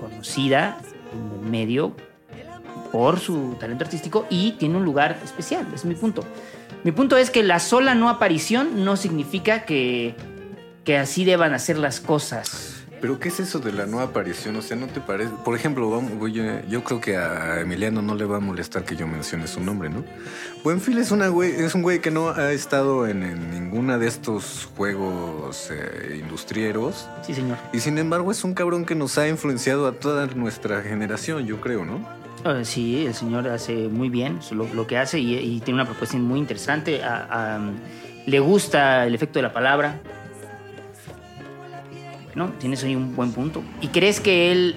[0.00, 0.78] conocida
[1.12, 1.94] en el medio
[2.92, 5.66] por su talento artístico y tiene un lugar especial.
[5.74, 6.24] Es mi punto.
[6.84, 10.14] Mi punto es que la sola no aparición no significa que,
[10.84, 12.77] que así deban hacer las cosas.
[13.00, 14.56] Pero ¿qué es eso de la no aparición?
[14.56, 15.30] O sea, ¿no te parece?
[15.44, 18.96] Por ejemplo, vamos, oye, yo creo que a Emiliano no le va a molestar que
[18.96, 20.04] yo mencione su nombre, ¿no?
[20.64, 24.08] Buenfil es, una güey, es un güey que no ha estado en, en ninguna de
[24.08, 27.08] estos juegos eh, industrieros.
[27.22, 27.58] Sí, señor.
[27.72, 31.60] Y sin embargo es un cabrón que nos ha influenciado a toda nuestra generación, yo
[31.60, 32.00] creo, ¿no?
[32.44, 35.88] Eh, Sí, el señor hace muy bien lo, lo que hace y, y tiene una
[35.88, 37.02] propuesta muy interesante.
[37.02, 37.60] A- a-
[38.26, 40.00] le gusta el efecto de la palabra.
[42.38, 43.64] Bueno, tienes ahí un buen punto.
[43.80, 44.76] ¿Y crees que él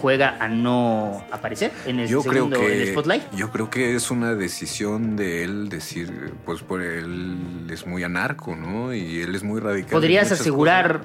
[0.00, 3.22] juega a no aparecer en el Yo creo segundo en el que spotlight?
[3.34, 8.56] yo creo que es una decisión de él decir, pues por él es muy anarco,
[8.56, 8.94] ¿no?
[8.94, 9.90] Y él es muy radical.
[9.90, 11.02] ¿Podrías asegurar,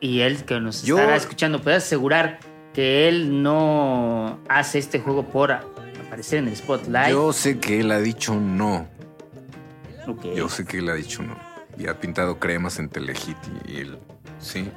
[0.00, 2.38] y él que nos Yo- estará escuchando, ¿podrías asegurar
[2.72, 7.10] que él no hace este juego por aparecer en el spotlight?
[7.10, 8.88] Yo sé que él ha dicho no.
[10.34, 11.36] Yo sé que él ha dicho no.
[11.76, 13.36] Y ha pintado cremas en Telehit
[13.68, 13.98] y él,
[14.40, 14.68] sí.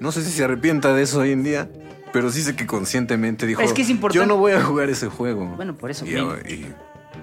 [0.00, 1.68] No sé si se arrepienta de eso hoy en día,
[2.12, 4.88] pero sí sé que conscientemente dijo, Es que es importante- yo no voy a jugar
[4.90, 5.46] ese juego.
[5.56, 6.06] Bueno, por eso.
[6.06, 6.66] Y- mi- y-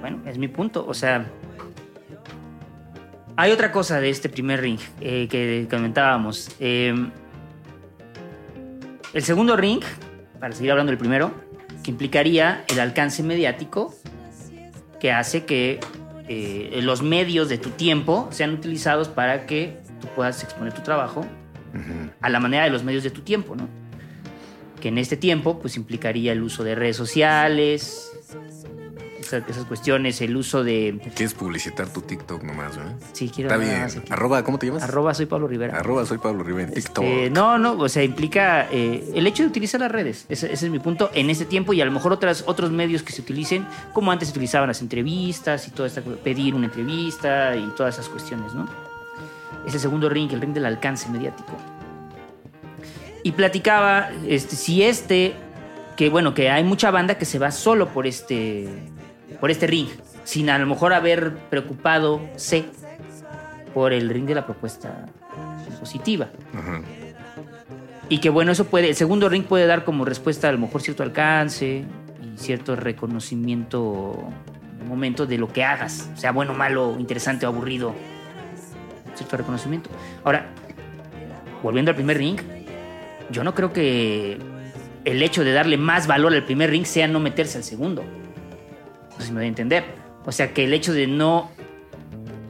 [0.02, 0.86] Bueno, es mi punto.
[0.86, 1.26] O sea,
[3.38, 6.50] hay otra cosa de este primer ring eh, que comentábamos.
[6.60, 6.94] Eh,
[9.14, 9.82] el segundo ring,
[10.40, 11.32] para seguir hablando del primero,
[11.84, 13.94] que implicaría el alcance mediático
[15.00, 15.80] que hace que
[16.28, 21.26] eh, los medios de tu tiempo sean utilizados para que tú puedas exponer tu trabajo
[22.22, 23.68] a la manera de los medios de tu tiempo, ¿no?
[24.80, 28.12] Que en este tiempo, pues implicaría el uso de redes sociales,
[29.26, 31.00] esas, esas cuestiones, el uso de.
[31.16, 32.96] ¿Quieres publicitar tu TikTok nomás, ¿verdad?
[33.14, 33.50] Sí, quiero.
[33.50, 34.04] Está bien.
[34.10, 34.84] Arroba, ¿cómo te llamas?
[34.84, 35.78] Arroba soy Pablo Rivera.
[35.78, 37.04] Arroba soy Pablo Rivera en TikTok.
[37.04, 40.26] Este, no, no, o sea, implica eh, el hecho de utilizar las redes.
[40.30, 43.04] Ese, ese es mi punto en este tiempo y a lo mejor otras, otros medios
[43.04, 47.56] que se utilicen, como antes se utilizaban las entrevistas y toda esta pedir una entrevista
[47.56, 48.85] y todas esas cuestiones, ¿no?
[49.68, 51.54] Ese segundo ring, el ring del alcance mediático.
[53.24, 55.34] Y platicaba este, si este,
[55.96, 58.68] que bueno, que hay mucha banda que se va solo por este,
[59.40, 59.88] por este ring,
[60.24, 62.66] sin a lo mejor haber preocupado C
[63.74, 65.06] por el ring de la propuesta
[65.80, 66.30] positiva.
[66.54, 66.82] Ajá.
[68.08, 70.82] Y que bueno, eso puede, el segundo ring puede dar como respuesta a lo mejor
[70.82, 71.84] cierto alcance
[72.22, 74.30] y cierto reconocimiento
[74.88, 77.96] momento de lo que hagas, sea bueno, malo, interesante o aburrido.
[79.16, 79.90] Cierto reconocimiento.
[80.24, 80.50] Ahora,
[81.64, 82.40] volviendo al primer ring,
[83.32, 84.38] yo no creo que
[85.06, 88.04] el hecho de darle más valor al primer ring sea no meterse al segundo.
[88.04, 89.84] No sé si me voy a entender.
[90.26, 91.52] O sea, que el hecho de no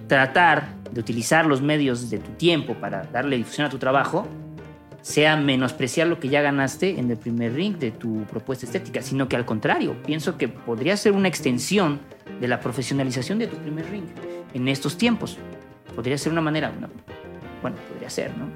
[0.08, 4.28] tratar de utilizar los medios de tu tiempo para darle difusión a tu trabajo
[5.02, 9.28] sea menospreciar lo que ya ganaste en el primer ring de tu propuesta estética, sino
[9.28, 12.00] que al contrario, pienso que podría ser una extensión
[12.40, 14.06] de la profesionalización de tu primer ring
[14.54, 15.38] en estos tiempos.
[15.96, 16.90] Podría ser una manera, una-
[17.62, 18.48] bueno, podría ser, ¿no?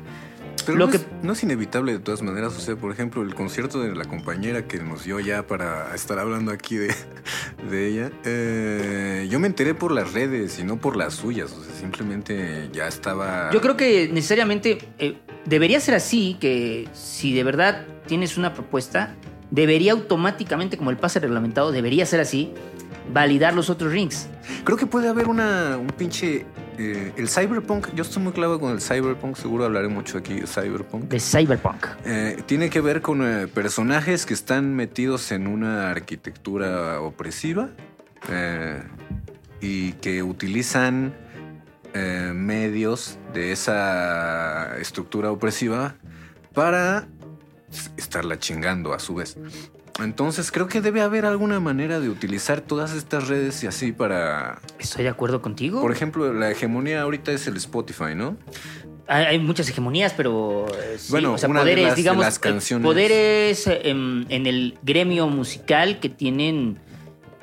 [0.65, 2.55] Pero Lo no que- es- no es inevitable de todas maneras.
[2.55, 6.19] O sea, por ejemplo, el concierto de la compañera que nos dio ya para estar
[6.19, 6.93] hablando aquí de,
[7.71, 11.51] de ella, eh, yo me enteré por las redes y no por las suyas.
[11.53, 13.49] O sea, simplemente ya estaba.
[13.51, 19.15] Yo creo que necesariamente eh, debería ser así, que si de verdad tienes una propuesta,
[19.49, 22.53] debería automáticamente, como el pase reglamentado, debería ser así,
[23.11, 24.27] validar los otros rings.
[24.65, 26.45] Creo que puede haber una, un pinche
[26.81, 30.47] eh, el cyberpunk, yo estoy muy claro con el cyberpunk, seguro hablaré mucho aquí de
[30.47, 31.09] cyberpunk.
[31.09, 31.85] De cyberpunk.
[32.05, 37.69] Eh, tiene que ver con eh, personajes que están metidos en una arquitectura opresiva
[39.59, 41.13] y que utilizan
[41.93, 45.95] medios de esa estructura opresiva
[46.53, 47.07] para
[47.97, 49.37] estarla chingando a su vez.
[50.03, 54.61] Entonces creo que debe haber alguna manera de utilizar todas estas redes y así para...
[54.79, 55.81] Estoy de acuerdo contigo.
[55.81, 58.37] Por ejemplo, la hegemonía ahorita es el Spotify, ¿no?
[59.07, 62.85] Hay, muchas hegemonías, pero eh, bueno, una poderes, de las, digamos, las canciones.
[62.85, 66.77] poderes en, el gremio musical que tienen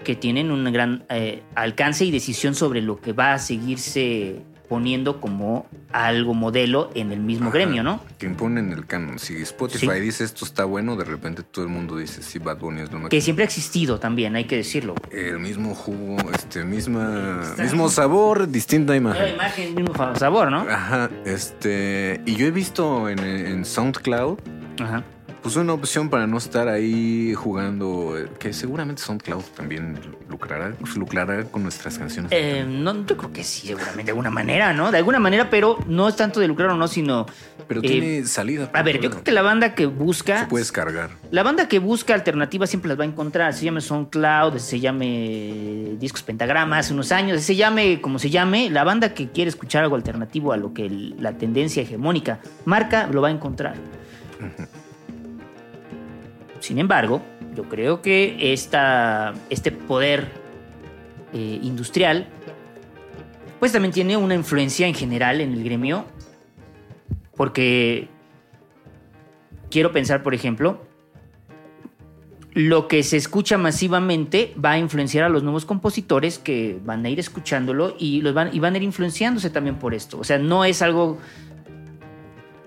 [0.05, 5.21] que tienen un gran eh, alcance y decisión sobre lo que va a seguirse poniendo
[5.21, 8.01] como algo modelo en el mismo gremio, ¿no?
[8.19, 9.19] Que imponen el canon.
[9.19, 12.83] Si Spotify dice esto está bueno, de repente todo el mundo dice sí, Bad Bunny
[12.83, 13.11] es lo mejor.
[13.11, 14.95] Que siempre ha existido también, hay que decirlo.
[15.11, 19.35] El mismo jugo, este, misma, mismo sabor, distinta imagen.
[19.35, 20.61] imagen, mismo sabor, ¿no?
[20.69, 24.39] Ajá, este, y yo he visto en, en SoundCloud
[24.81, 25.05] Ajá
[25.47, 29.97] pues una opción para no estar ahí jugando, eh, que seguramente SoundCloud también
[30.29, 32.33] lucrará, pues, lucrará con nuestras canciones.
[32.35, 34.91] Eh, no, yo creo que sí, seguramente de alguna manera, ¿no?
[34.91, 37.27] De alguna manera, pero no es tanto de lucrar o no, sino...
[37.69, 38.69] Pero tiene eh, salida.
[38.73, 40.41] A ver, yo creo que la banda que busca...
[40.41, 41.11] Se puede descargar.
[41.31, 43.55] La banda que busca alternativas siempre las va a encontrar.
[43.55, 48.69] Se llame SoundCloud, se llame Discos Pentagrama hace unos años, se llame como se llame,
[48.69, 53.23] la banda que quiere escuchar algo alternativo a lo que la tendencia hegemónica marca, lo
[53.23, 53.77] va a encontrar.
[56.67, 57.23] Sin embargo,
[57.55, 60.33] yo creo que esta, este poder
[61.33, 62.27] eh, industrial,
[63.61, 66.07] pues también tiene una influencia en general en el gremio,
[67.37, 68.09] porque
[69.71, 70.85] quiero pensar, por ejemplo,
[72.53, 77.11] lo que se escucha masivamente va a influenciar a los nuevos compositores que van a
[77.11, 80.19] ir escuchándolo y, los van, y van a ir influenciándose también por esto.
[80.19, 81.19] O sea, no es algo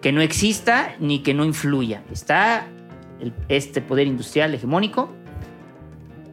[0.01, 2.01] que no exista ni que no influya.
[2.13, 2.65] Está
[3.47, 5.09] este poder industrial hegemónico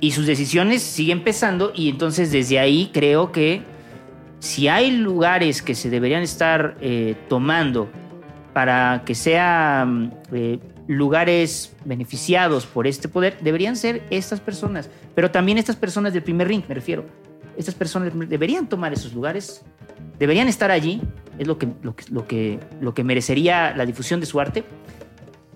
[0.01, 3.63] y sus decisiones siguen pesando y entonces desde ahí creo que
[4.39, 7.89] si hay lugares que se deberían estar eh, tomando
[8.53, 15.59] para que sean eh, lugares beneficiados por este poder, deberían ser estas personas, pero también
[15.59, 17.05] estas personas del primer ring, me refiero.
[17.57, 19.63] Estas personas deberían tomar esos lugares,
[20.19, 21.01] deberían estar allí,
[21.39, 24.65] es lo que, lo que, lo que, lo que merecería la difusión de su arte,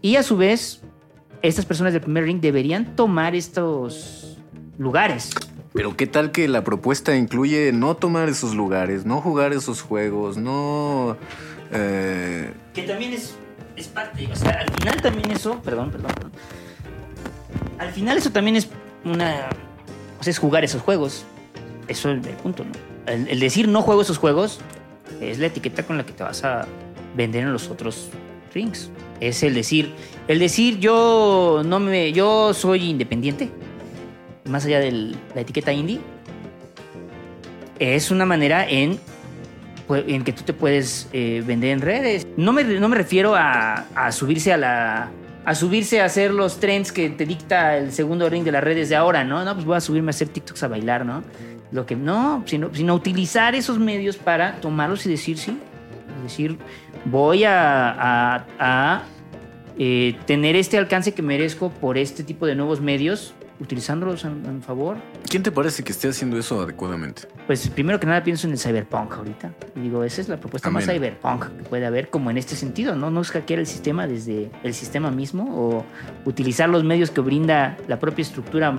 [0.03, 0.83] y a su vez
[1.42, 4.38] estas personas del primer ring deberían tomar estos
[4.79, 5.31] lugares.
[5.72, 10.37] Pero qué tal que la propuesta incluye no tomar esos lugares, no jugar esos juegos,
[10.37, 11.16] no...
[11.72, 13.37] Eh, que también es,
[13.76, 16.33] es parte, o sea, al final también eso, perdón, perdón, perdón.
[17.79, 18.68] Al final eso también es
[19.05, 19.48] una...
[20.18, 21.24] O sea, es jugar esos juegos.
[21.87, 22.72] Eso es el punto, ¿no?
[23.07, 24.61] el decir no juego esos juegos
[25.20, 26.66] es la etiqueta con la que te vas a
[27.16, 28.11] vender en los otros
[28.55, 28.90] rings.
[29.20, 29.92] Es el decir,
[30.28, 33.50] el decir yo no me, yo soy independiente,
[34.46, 34.90] más allá de
[35.35, 36.00] la etiqueta indie,
[37.78, 38.98] es una manera en,
[39.87, 42.26] pues, en que tú te puedes eh, vender en redes.
[42.37, 45.11] No me, no me refiero a, subirse a la,
[45.44, 48.88] a subirse a hacer los trends que te dicta el segundo ring de las redes
[48.88, 49.44] de ahora, ¿no?
[49.44, 51.22] No, pues voy a subirme a hacer TikToks a bailar, ¿no?
[51.72, 55.56] Lo que no, sino, sino utilizar esos medios para tomarlos y decir sí.
[56.22, 56.59] Decir,
[57.04, 59.04] voy a,
[59.78, 64.60] eh, tener este alcance que merezco por este tipo de nuevos medios, utilizándolos a, mi
[64.60, 64.96] favor.
[65.28, 67.22] ¿Quién te parece que esté haciendo eso adecuadamente?
[67.46, 69.52] Pues primero que nada pienso en el cyberpunk ahorita.
[69.76, 72.96] Y digo, esa es la propuesta más cyberpunk que puede haber como en este sentido,
[72.96, 73.10] ¿no?
[73.10, 75.84] No es hackear el sistema desde el sistema mismo o
[76.24, 78.78] utilizar los medios que brinda la propia estructura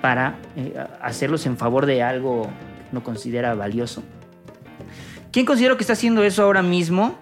[0.00, 4.02] para eh, hacerlos en favor de algo que no considera valioso.
[5.32, 7.18] ¿Quién considero que está haciendo eso ahora mismo?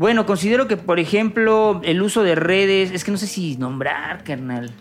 [0.00, 4.24] Bueno, considero que, por ejemplo, el uso de redes, es que no sé si nombrar,
[4.24, 4.72] carnal.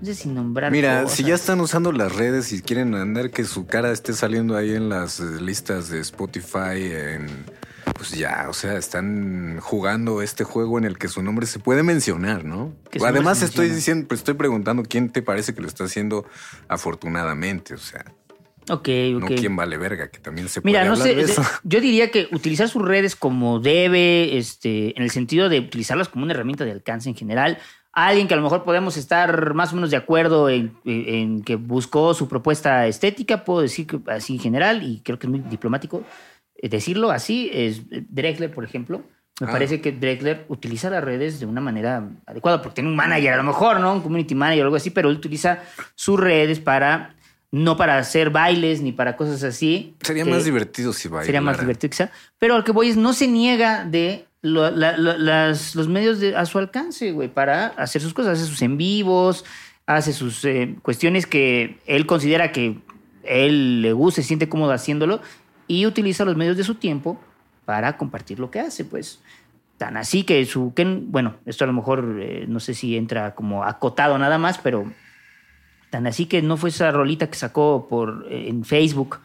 [0.00, 0.72] No sé si nombrar.
[0.72, 4.56] Mira, si ya están usando las redes y quieren andar que su cara esté saliendo
[4.56, 7.28] ahí en las eh, listas de Spotify, en,
[7.94, 11.84] pues ya, o sea, están jugando este juego en el que su nombre se puede
[11.84, 12.74] mencionar, ¿no?
[13.06, 16.26] Además, estoy diciendo, pues estoy preguntando quién te parece que lo está haciendo
[16.66, 18.04] afortunadamente, o sea.
[18.68, 19.32] Ok, No ok.
[19.38, 21.42] quién vale verga, que también se puede Mira, no hablar sé, de eso.
[21.64, 26.24] yo diría que utilizar sus redes como debe, este, en el sentido de utilizarlas como
[26.24, 27.58] una herramienta de alcance en general.
[27.92, 31.56] Alguien que a lo mejor podemos estar más o menos de acuerdo en, en que
[31.56, 35.40] buscó su propuesta estética, puedo decir que así en general, y creo que es muy
[35.40, 36.04] diplomático
[36.56, 39.02] eh, decirlo así, es Drexler, por ejemplo.
[39.40, 39.50] Me Ah.
[39.52, 43.36] parece que Drexler utiliza las redes de una manera adecuada, porque tiene un manager a
[43.36, 43.92] lo mejor, ¿no?
[43.92, 45.62] Un community manager o algo así, pero él utiliza
[45.94, 47.15] sus redes para,
[47.56, 49.94] no para hacer bailes ni para cosas así.
[50.02, 51.24] Sería más divertido si bailara.
[51.26, 52.10] Sería más divertido quizá.
[52.38, 56.20] Pero al que voy es, no se niega de lo- la- la- las- los medios
[56.20, 58.38] de- a su alcance, güey, para hacer sus cosas.
[58.38, 59.44] Hace sus en vivos,
[59.86, 62.78] hace sus eh, cuestiones que él considera que
[63.24, 65.20] él le gusta, se siente cómodo haciéndolo
[65.66, 67.20] y utiliza los medios de su tiempo
[67.64, 69.20] para compartir lo que hace, pues.
[69.78, 70.72] Tan así que su...
[70.74, 74.58] que- bueno, esto a lo mejor eh, no sé si entra como acotado nada más,
[74.58, 74.90] pero
[75.90, 79.20] tan así que no fue esa rolita que sacó por, eh, en Facebook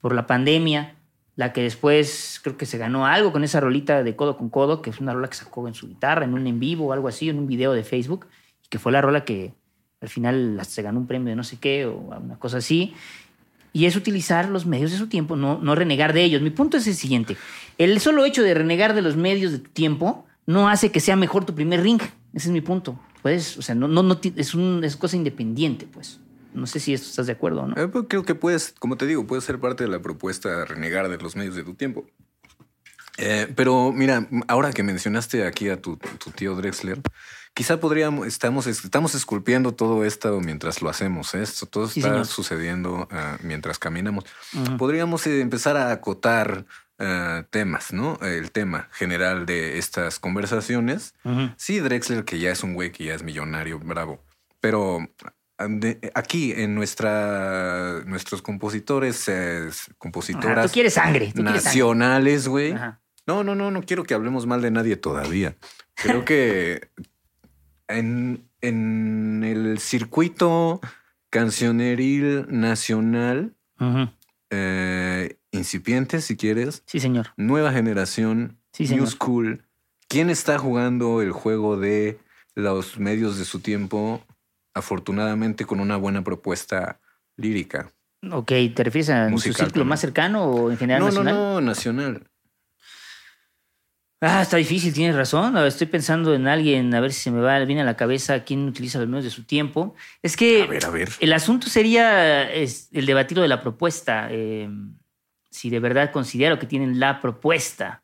[0.00, 0.94] por la pandemia,
[1.36, 4.82] la que después creo que se ganó algo con esa rolita de codo con codo,
[4.82, 7.08] que es una rola que sacó en su guitarra, en un en vivo o algo
[7.08, 8.26] así, en un video de Facebook,
[8.62, 9.52] y que fue la rola que
[10.00, 12.94] al final se ganó un premio de no sé qué o una cosa así.
[13.72, 16.42] Y es utilizar los medios de su tiempo, no, no renegar de ellos.
[16.42, 17.36] Mi punto es el siguiente.
[17.76, 21.16] El solo hecho de renegar de los medios de tu tiempo no hace que sea
[21.16, 22.00] mejor tu primer ring.
[22.32, 23.00] Ese es mi punto.
[23.24, 26.20] Puedes, o sea, no, no, es, un, es cosa independiente, pues.
[26.52, 27.82] No sé si esto estás de acuerdo o no.
[27.82, 31.08] Eh, pues, creo que puedes, como te digo, puede ser parte de la propuesta renegar
[31.08, 32.04] de los medios de tu tiempo.
[33.16, 37.00] Eh, pero mira, ahora que mencionaste aquí a tu, tu tío Drexler,
[37.54, 41.34] quizá podríamos, estamos, estamos esculpiendo todo esto mientras lo hacemos.
[41.34, 41.42] ¿eh?
[41.42, 42.26] Esto todo Sí, está señor.
[42.26, 44.24] sucediendo ah, mientras caminamos.
[44.76, 46.66] Podríamos eh, empezar a acotar
[46.98, 48.18] ah, temas, ¿no?
[48.22, 51.14] El tema general de estas conversaciones.
[51.56, 54.22] Sí, Drexler, que ya es un güey que ya es millonario, bravo.
[54.60, 54.98] Pero
[55.58, 61.32] de- aquí en nuestra nuestros compositores, eh, Ajá, compositoras tú quieres sangre.
[61.34, 61.78] Tú quieres sangre.
[61.80, 62.72] nacionales, güey.
[62.72, 63.00] Ajá.
[63.26, 65.56] No, no, no, no quiero que hablemos mal de nadie todavía.
[65.94, 66.88] Creo que
[67.88, 70.80] en, en el circuito
[71.30, 73.54] cancioneril nacional,
[74.50, 77.28] eh, incipiente, si quieres, Sí, señor.
[77.36, 79.08] nueva generación, Sí, New señor.
[79.08, 79.64] School.
[80.08, 82.18] ¿Quién está jugando el juego de
[82.54, 84.22] los medios de su tiempo?
[84.74, 87.00] Afortunadamente con una buena propuesta
[87.36, 87.90] lírica.
[88.30, 89.88] Ok, ¿te refieres a Musical círculo también.
[89.88, 91.34] más cercano o en general No, nacional?
[91.34, 92.26] no, no, nacional.
[94.20, 95.56] Ah, está difícil, tienes razón.
[95.58, 98.66] Estoy pensando en alguien, a ver si se me va, viene a la cabeza quién
[98.66, 99.94] utiliza los medios de su tiempo.
[100.22, 101.10] Es que A ver, a ver.
[101.20, 104.28] el asunto sería el debatir lo de la propuesta.
[104.30, 104.68] eh,
[105.54, 108.02] si de verdad considero que tienen la propuesta.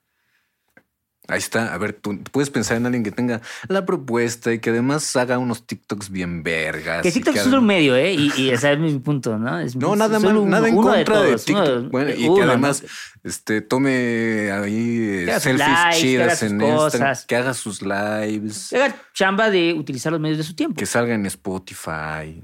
[1.28, 1.72] Ahí está.
[1.74, 5.38] A ver, tú puedes pensar en alguien que tenga la propuesta y que además haga
[5.38, 7.02] unos TikToks bien vergas.
[7.02, 8.12] Que TikTok que es solo un medio, ¿eh?
[8.14, 9.60] Y, y ese es mi punto, ¿no?
[9.60, 11.90] Es- No, nada mal, uno- nada en contra de, todos, uno TikTok.
[11.92, 12.50] Bueno, y que uno, ¿no?
[12.52, 12.84] además
[13.22, 18.96] este, tome ahí Que selfies lives, que chidas en Instagram, que haga sus lives, Haga
[19.14, 20.78] chamba de utilizar los medios de su tiempo.
[20.78, 22.42] que salga en Spotify.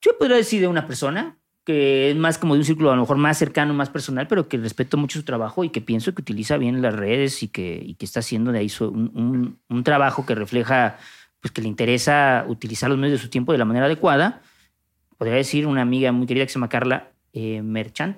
[0.00, 3.02] Yo podría decir de una persona que es más como de un círculo a lo
[3.02, 6.22] mejor más cercano, más personal, pero que respeto mucho su trabajo y que pienso que
[6.22, 10.26] utiliza bien las redes y que, y que está haciendo de ahí un, un- trabajo
[10.26, 10.98] que refleja
[11.40, 14.42] pues que le interesa utilizar los medios de su tiempo de la manera adecuada.
[15.18, 18.16] Podría decir una amiga muy querida que se llama Carla eh, Merchant,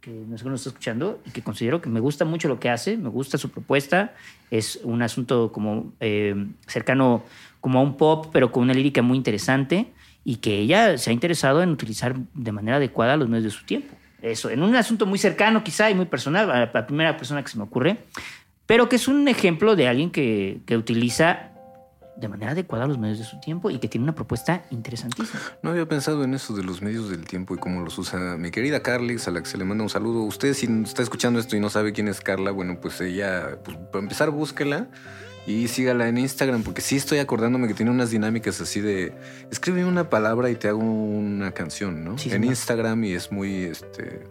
[0.00, 2.60] que no sé si nos está escuchando y que considero que me gusta mucho lo
[2.60, 4.14] que hace, me gusta su propuesta.
[4.50, 6.34] Es un asunto como eh,
[6.66, 7.24] cercano
[7.60, 9.92] como a un pop, pero con una lírica muy interesante
[10.28, 13.64] y que ella se ha interesado en utilizar de manera adecuada los medios de su
[13.64, 13.94] tiempo.
[14.20, 17.48] Eso, en un asunto muy cercano quizá y muy personal, a la primera persona que
[17.48, 17.98] se me ocurre,
[18.66, 21.52] pero que es un ejemplo de alguien que, que utiliza
[22.16, 25.40] de manera adecuada los medios de su tiempo y que tiene una propuesta interesantísima.
[25.62, 28.50] No había pensado en eso de los medios del tiempo y cómo los usa mi
[28.50, 30.22] querida Carlix, a la que se le manda un saludo.
[30.22, 33.76] Usted, si está escuchando esto y no sabe quién es Carla, bueno, pues ella, pues
[33.92, 34.88] para empezar, búsquela
[35.46, 39.12] y sígala en Instagram, porque sí estoy acordándome que tiene unas dinámicas así de
[39.50, 42.18] escribe una palabra y te hago una canción, ¿no?
[42.18, 42.44] Sí, en.
[42.44, 44.24] Instagram y es muy este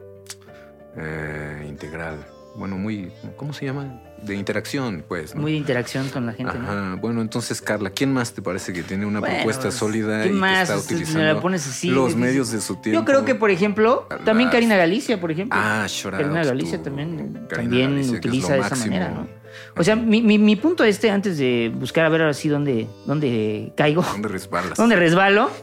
[0.97, 2.25] eh, integral.
[2.57, 4.01] Bueno, muy, ¿cómo se llama?
[4.23, 5.35] De interacción, pues.
[5.35, 5.41] ¿no?
[5.41, 6.57] Muy de interacción con la gente.
[6.57, 6.69] ¿no?
[6.69, 6.95] Ajá.
[6.95, 10.37] Bueno, entonces, Carla, ¿quién más te parece que tiene una Bueno, propuesta pues, sólida ¿quién
[10.37, 10.51] y más?
[10.51, 13.01] que está la utilizando pones así, los medios de su tiempo?
[13.01, 15.59] Yo creo que, por ejemplo, también Karina Galicia, por ejemplo.
[15.61, 18.85] Ah, Karina Galicia también, Karina también Galicia, utiliza de esa máximo.
[18.93, 19.44] manera, ¿no?
[19.77, 22.87] O sea, mi, mi, mi punto este, antes de buscar a ver ahora sí dónde,
[23.05, 24.77] dónde caigo, ¿Dónde resbalas?
[24.77, 25.49] dónde resbalo.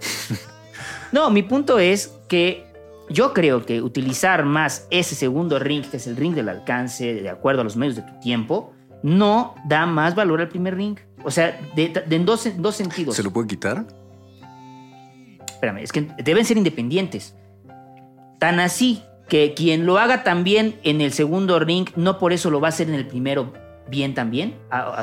[1.13, 2.65] No, mi punto es que
[3.11, 7.29] yo creo que utilizar más ese segundo ring, que es el ring del alcance, de
[7.29, 8.73] acuerdo a los medios de tu tiempo,
[9.03, 10.97] no da más valor al primer ring.
[11.23, 13.15] O sea, de, de en dos, dos sentidos.
[13.15, 13.85] ¿Se lo puede quitar?
[15.49, 17.35] Espérame, es que deben ser independientes.
[18.39, 22.61] Tan así que quien lo haga también en el segundo ring, no por eso lo
[22.61, 23.53] va a hacer en el primero
[23.89, 24.57] bien también,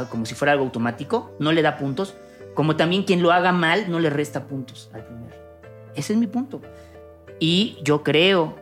[0.10, 2.16] como si fuera algo automático, no le da puntos.
[2.54, 5.36] Como también quien lo haga mal, no le resta puntos al primero.
[5.96, 6.62] Ese es mi punto.
[7.40, 8.56] Y yo creo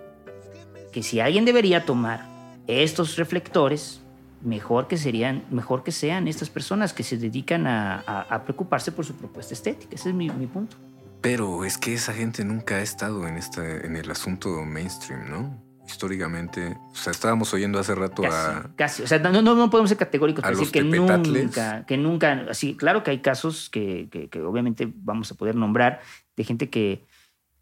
[0.91, 2.25] que si alguien debería tomar
[2.67, 4.01] estos reflectores,
[4.43, 9.15] mejor que, serían, mejor que sean estas personas que se dedican a, preocuparse por su
[9.15, 9.95] propuesta estética.
[9.95, 10.77] Ese es mi, mi punto.
[11.21, 15.66] Pero es que esa gente nunca ha estado en, esta, en el asunto mainstream, ¿no?
[15.87, 16.77] Históricamente.
[16.91, 18.69] O sea, estábamos oyendo hace rato Casi, a...
[18.75, 19.03] casi.
[19.03, 22.75] O sea, no, no, no podemos ser categóricos para decir que nunca, que nunca, así,
[22.75, 26.01] claro que hay casos que, que- que obviamente vamos a poder nombrar
[26.35, 27.05] de gente que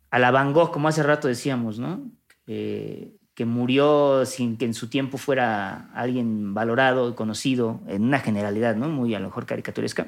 [0.09, 2.01] a la Van Gogh, como hace rato decíamos, ¿no?
[2.45, 8.19] Que, que murió sin que en su tiempo fuera alguien valorado y conocido, en una
[8.19, 8.87] generalidad, ¿no?
[8.89, 10.07] Muy a lo mejor caricaturesca.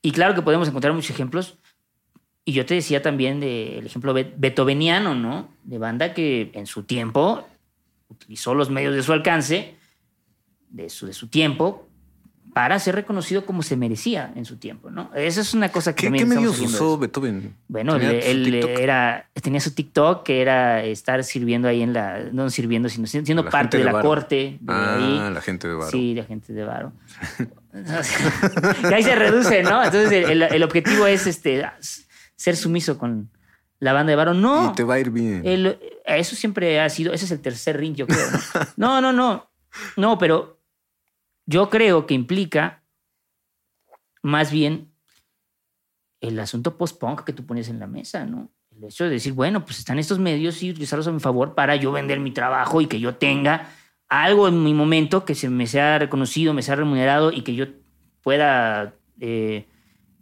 [0.00, 1.58] Y claro que podemos encontrar muchos ejemplos.
[2.48, 5.48] Y yo te decía también del ejemplo be- beethoveniano, ¿no?
[5.64, 7.46] De banda que en su tiempo
[8.08, 9.74] utilizó los medios de su alcance,
[10.70, 11.86] de su, de su tiempo,
[12.54, 15.10] para ser reconocido como se merecía en su tiempo, ¿no?
[15.14, 16.96] Esa es una cosa que ¿Qué, también qué medios de usó.
[16.96, 17.54] Beethoven?
[17.68, 22.48] Bueno, ¿Tenía él, era, tenía su TikTok, que era estar sirviendo ahí en la, no
[22.48, 24.96] sirviendo, sino siendo La parte de, de la corte de Ah,
[25.26, 25.34] ahí.
[25.34, 25.90] la gente de Varo.
[25.90, 26.92] Sí, la gente de Varo.
[28.94, 29.84] ahí se reduce, ¿no?
[29.84, 31.62] Entonces el objetivo es este
[32.38, 33.30] ser sumiso con
[33.80, 34.32] la banda de Varo.
[34.32, 34.70] No.
[34.70, 35.42] Y te va a ir bien.
[35.44, 38.26] El- eso siempre ha sido, ese es el tercer ring, yo creo.
[38.76, 39.34] No, no, no.
[39.34, 39.50] No,
[39.96, 40.60] no pero
[41.44, 42.82] yo creo que implica
[44.22, 44.92] más bien
[46.20, 48.50] el asunto post-punk que tú pones en la mesa, ¿no?
[48.76, 51.76] El hecho de decir, bueno, pues están estos medios y utilizarlos a mi favor para
[51.76, 53.68] yo vender mi trabajo y que yo tenga
[54.08, 57.66] algo en mi momento que se me sea reconocido, me sea remunerado y que yo
[58.22, 59.66] pueda eh,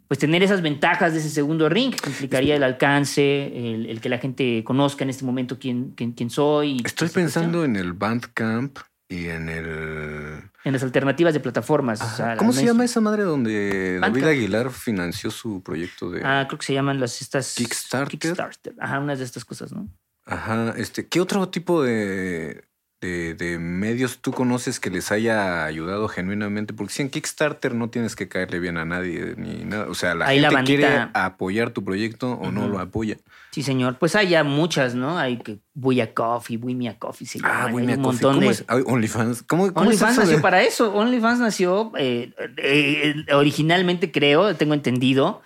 [0.07, 4.09] pues tener esas ventajas de ese segundo ring, que implicaría el alcance, el, el que
[4.09, 6.77] la gente conozca en este momento quién, quién, quién soy.
[6.77, 7.25] Estoy cuestión.
[7.25, 8.79] pensando en el Bandcamp
[9.09, 10.49] y en el...
[10.63, 12.01] En las alternativas de plataformas.
[12.01, 14.23] o sea, ¿Cómo se llama esa madre donde David.
[14.23, 16.21] Aguilar financió su proyecto de...
[16.23, 17.55] Ah, creo que se llaman las estas...
[17.55, 18.19] Kickstarter.
[18.19, 18.75] Kickstarter.
[18.79, 19.87] Ajá, unas de estas cosas, ¿no?
[20.25, 22.66] Ajá, este, ¿qué otro tipo de,
[22.99, 26.73] de, de medios tú conoces que les haya ayudado genuinamente?
[26.73, 29.87] Porque si en Kickstarter no tienes que caerle bien a nadie ni nada.
[29.89, 33.17] O sea, la Ahí la gente quiere apoyar tu proyecto o no lo apoya.
[33.51, 33.97] Sí, señor.
[33.97, 35.17] Pues hay ya muchas, ¿no?
[35.17, 38.15] Hay que Buya Coffee, Buimia Coffee, se Ah, llaman, güey, hay me un acofí.
[38.25, 38.51] montón ¿Cómo de...
[38.51, 38.65] es?
[38.87, 39.43] OnlyFans.
[39.43, 40.93] ¿Cómo, cómo es OnlyFans eso nació para eso.
[40.93, 45.41] OnlyFans nació eh, eh, eh, originalmente, creo, tengo entendido,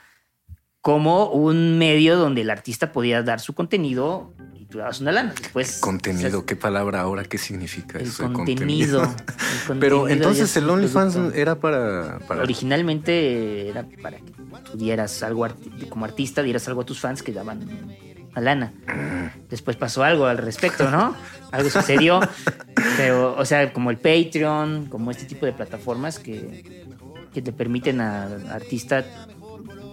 [0.82, 4.34] como un medio donde el artista podía dar su contenido
[4.80, 5.34] dabas una lana.
[5.40, 7.24] Después, Contenido, ¿qué palabra ahora?
[7.24, 9.04] ¿Qué significa El eso de contenido.
[9.04, 12.20] el Pero contenido ya entonces es el OnlyFans era para...
[12.28, 12.42] para...
[12.42, 15.48] Originalmente era para que tú dieras algo
[15.90, 17.68] como artista, dieras algo a tus fans que daban
[18.34, 18.74] la lana.
[19.50, 21.16] Después pasó algo al respecto, ¿no?
[21.52, 22.20] Algo sucedió.
[22.98, 26.86] Pero, o sea, como el Patreon, como este tipo de plataformas que,
[27.34, 29.06] que te permiten al artista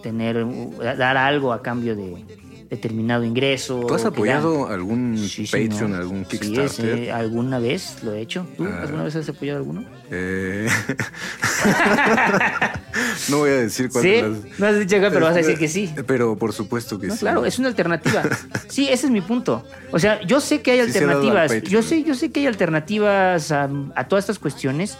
[0.02, 0.46] tener,
[0.78, 2.24] dar algo a cambio de
[2.70, 3.80] determinado ingreso.
[3.86, 6.00] ¿Tú has apoyado algún Sí, Patreon, señor.
[6.00, 6.98] algún Sí, Kickstarter?
[6.98, 8.46] ese, alguna vez lo he hecho.
[8.56, 8.82] ¿Tú Ah.
[8.82, 9.84] alguna vez has apoyado alguno?
[10.10, 10.68] Eh,
[13.30, 15.58] no voy a decir cuál Sí, las- no has dicho que, pero vas a decir
[15.58, 15.92] que sí.
[16.06, 17.20] Pero por supuesto que No, sí.
[17.20, 18.22] claro, es una alternativa.
[18.68, 19.64] Sí, ese es mi punto.
[19.90, 21.62] O sea, yo sé que hay Sí alternativas.
[21.62, 24.96] Yo sé, yo sé que hay alternativas a, a todas estas cuestiones.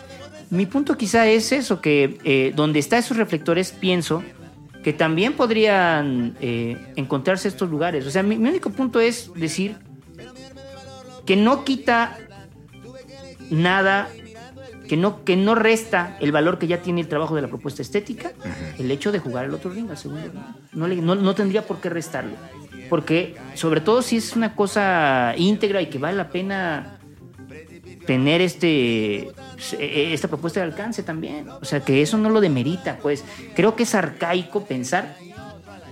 [0.50, 4.22] Mi punto quizá es eso, que eh, donde están esos reflectores, pienso
[4.82, 8.06] que también podrían eh, encontrarse estos lugares.
[8.06, 9.76] O sea, mi, mi único punto es decir
[11.26, 12.16] que no quita
[13.50, 14.08] nada,
[14.88, 17.82] que no, que no resta el valor que ya tiene el trabajo de la propuesta
[17.82, 18.32] estética,
[18.78, 20.42] el hecho de jugar el otro ring, al segundo ring.
[20.72, 22.34] No, le- no, no tendría por qué restarle.
[22.88, 26.97] Porque, sobre todo si es una cosa íntegra y que vale la pena
[28.08, 31.46] tener este eh, esta propuesta de alcance también.
[31.50, 33.22] O sea, que eso no lo demerita, pues.
[33.54, 35.14] Creo que es arcaico pensar,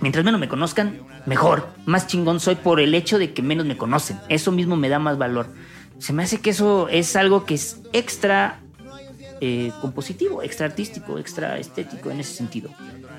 [0.01, 0.97] mientras menos me conozcan,
[1.27, 4.17] mejor, más chingón soy por el hecho de que menos me conocen.
[4.29, 5.45] Eso mismo me da más valor.
[5.99, 8.61] Se me hace que eso es algo que es extra
[9.39, 12.71] eh, compositivo, extra artístico, extra estético en ese sentido.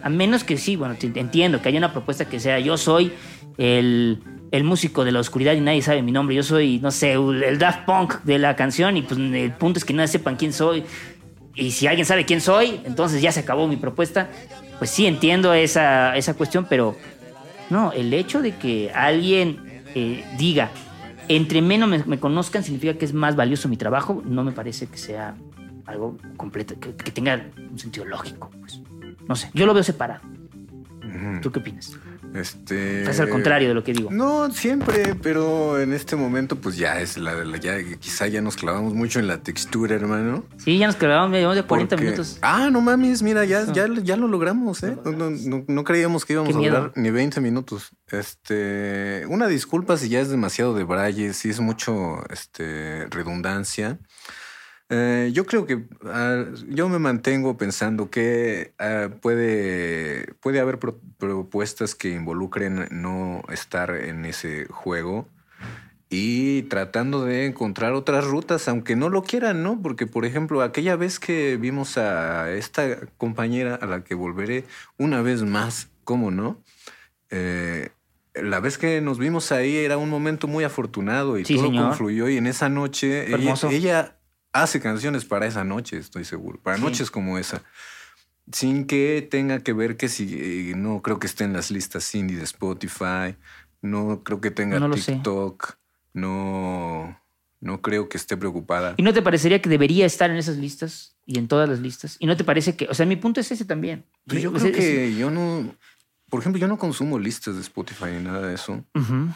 [0.03, 3.13] A menos que sí, bueno, entiendo que haya una propuesta que sea yo soy
[3.59, 4.21] el,
[4.51, 7.59] el músico de la oscuridad y nadie sabe mi nombre, yo soy, no sé, el
[7.59, 10.85] Daft Punk de la canción y pues el punto es que nadie sepan quién soy.
[11.55, 14.31] Y si alguien sabe quién soy, entonces ya se acabó mi propuesta.
[14.79, 16.97] Pues sí, entiendo esa, esa cuestión, pero
[17.69, 20.71] no, el hecho de que alguien eh, diga,
[21.27, 24.87] entre menos me, me conozcan significa que es más valioso mi trabajo, no me parece
[24.87, 25.35] que sea
[25.87, 28.51] algo completo, que, que tenga un sentido lógico.
[28.61, 28.81] Pues.
[29.27, 30.21] No sé, yo lo veo separado.
[31.43, 31.97] ¿Tú qué opinas?
[32.35, 33.03] Este.
[33.09, 34.11] Es al contrario de lo que digo.
[34.11, 38.57] No, siempre, pero en este momento, pues ya es la, la- ya, quizá ya nos
[38.57, 40.45] clavamos mucho en la textura, hermano.
[40.59, 42.39] Sí, ya nos quedamos, llevamos de 40 Porque- minutos.
[42.43, 44.97] Ah, no mames, mira, ya, ya, ya lo logramos, ¿eh?
[45.05, 47.91] No, no- no- no creíamos que íbamos a durar ni 20 minutos.
[48.11, 53.99] Este, una disculpa si ya es demasiado de braille, si es mucho este, redundancia.
[54.91, 60.99] Eh, yo creo que ah, yo me mantengo pensando que ah, puede, puede haber pro-
[61.19, 65.29] propuestas que involucren no estar en ese juego
[66.11, 69.83] y tratando de encontrar otras rutas, aunque no lo quieran, ¿no?
[69.83, 74.65] Porque, por ejemplo, aquella vez que vimos a esta compañera a la que volveré
[74.97, 76.63] una vez más, ¿cómo no?
[77.29, 77.91] Eh,
[78.33, 81.89] la vez que nos vimos ahí era un momento muy afortunado y Sí, todo señor.
[81.91, 84.18] confluyó y en esa noche ella, ella
[84.53, 86.83] hace canciones para esa noche, estoy seguro, para Sí.
[86.83, 87.63] noches como esa.
[88.51, 92.15] Sin que tenga que ver que si eh, no creo que esté en las listas
[92.15, 93.37] indie de Spotify,
[93.83, 95.13] no creo que tenga No lo sé.
[95.15, 95.77] TikTok,
[96.15, 97.21] no,
[97.61, 98.95] no creo que esté preocupada.
[98.97, 102.17] ¿Y no te parecería que debería estar en esas listas y en todas las listas?
[102.19, 104.05] ¿Y no te parece que, o sea, mi punto es ese también?
[104.27, 105.75] Pues yo Es- creo es- que yo no,
[106.31, 108.85] por ejemplo, yo no consumo listas de Spotify ni nada de eso.
[108.95, 109.29] Ujú.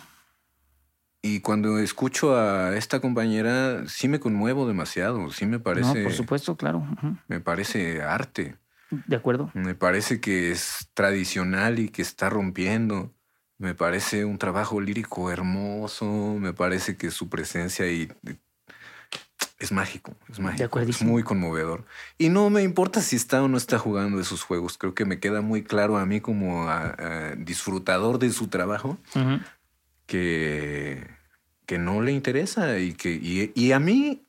[1.25, 6.13] Y cuando escucho a esta compañera, sí me conmuevo demasiado, sí me No, parece, por
[6.13, 6.79] supuesto, claro.
[6.79, 7.17] ujú.
[7.29, 8.57] me parece arte.
[8.91, 9.51] De acuerdo.
[9.55, 13.13] Me parece que es tradicional y que está rompiendo.
[13.57, 16.37] Me parece un trabajo lírico hermoso.
[16.39, 18.11] Me parece que su presencia y
[19.59, 21.13] es mágico, es mágico, es acuerdísimo.
[21.13, 21.85] muy conmovedor.
[22.19, 24.77] Y no me importa si está o no está jugando esos juegos.
[24.77, 28.99] Creo que me queda muy claro a mí como a- a disfrutador de su trabajo
[29.15, 29.39] Ujú.
[30.13, 31.09] Que,
[31.65, 34.27] que no le interesa y que y, a mí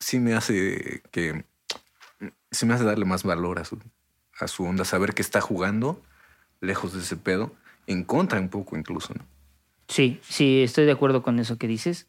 [0.00, 1.44] sí me hace que
[2.50, 3.78] sí me hace darle más valor a su,
[4.40, 6.02] a su onda, saber que está jugando
[6.60, 7.54] lejos de ese pedo,
[7.86, 9.24] en contra un poco incluso, ¿no?
[9.86, 12.08] Sí, sí, estoy de acuerdo con eso que dices.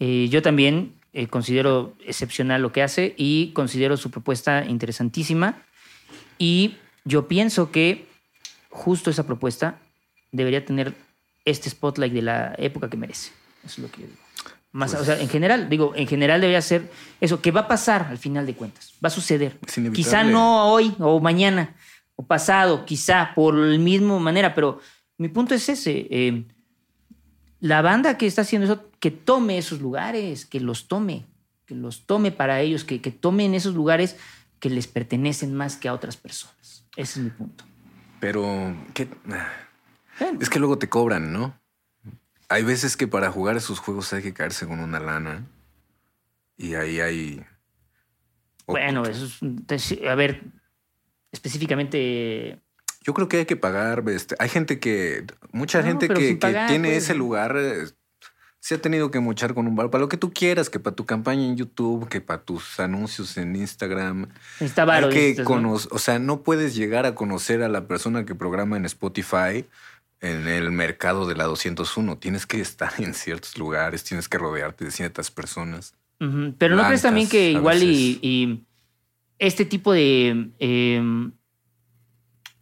[0.00, 5.62] Eh, yo también eh, considero excepcional lo que hace y considero su propuesta interesantísima.
[6.38, 8.06] Y yo pienso que
[8.70, 9.78] justo esa propuesta
[10.32, 10.94] debería tener
[11.46, 13.30] este spotlight de la época que merece.
[13.64, 14.18] Eso es lo que yo digo.
[14.72, 16.90] Más, Pues- o sea, en general, digo, en general debería ser
[17.22, 19.58] eso, que va a pasar al final de cuentas, va a suceder.
[19.94, 21.74] Quizá no hoy o mañana
[22.14, 24.80] o pasado, quizá por la misma manera, pero
[25.16, 26.06] mi punto es ese.
[26.10, 26.44] eh,
[27.60, 31.24] la banda que está haciendo eso, que tome esos lugares, que los tome,
[31.64, 34.16] que los tome para ellos, que, que tomen esos lugares
[34.60, 36.84] que les pertenecen más que a otras personas.
[36.96, 37.64] Ese es mi punto.
[38.20, 39.08] Pero ¿qué?
[40.18, 41.58] Bueno, es que luego te cobran, ¿no?
[42.48, 45.44] Hay veces que para jugar esos juegos hay que caerse con una lana
[46.56, 47.44] y ahí hay
[48.66, 49.26] o- bueno, eso
[49.68, 50.42] es, a ver,
[51.32, 52.60] específicamente,
[53.02, 54.02] Yo creo que hay que pagar.
[54.08, 57.04] Este, hay gente que, mucha No, gente que, tiene pues.
[57.04, 57.84] ese lugar, eh,
[58.58, 60.96] se ha tenido que mochar con un bar, para lo que tú quieras, que para
[60.96, 64.28] tu campaña en YouTube, que para tus anuncios en Instagram.
[64.58, 65.06] está varo.
[65.06, 68.84] hay que o sea, no puedes llegar a conocer a la persona que programa en
[68.86, 69.66] Spotify
[70.20, 72.18] en el mercado de la 201.
[72.18, 75.94] Tienes que estar en ciertos lugares, tienes que rodearte de ciertas personas.
[76.58, 78.64] Pero no crees también que igual y, y
[79.38, 81.32] este tipo de em,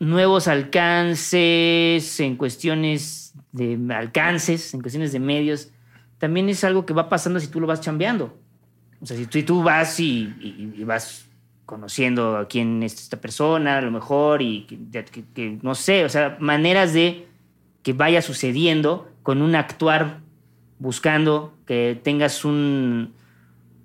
[0.01, 5.71] nuevos alcances en cuestiones de alcances, en cuestiones de medios,
[6.19, 8.37] también es algo que va pasando si tú lo vas chambeando.
[9.01, 11.27] O sea, si tú, si tú vas y, y- y vas
[11.67, 16.05] conociendo a quién es esta persona, a lo mejor, y que, que- que, no sé,
[16.05, 17.27] o sea, maneras de
[17.85, 20.19] que vaya sucediendo con un actuar
[20.81, 23.13] buscando que tengas un,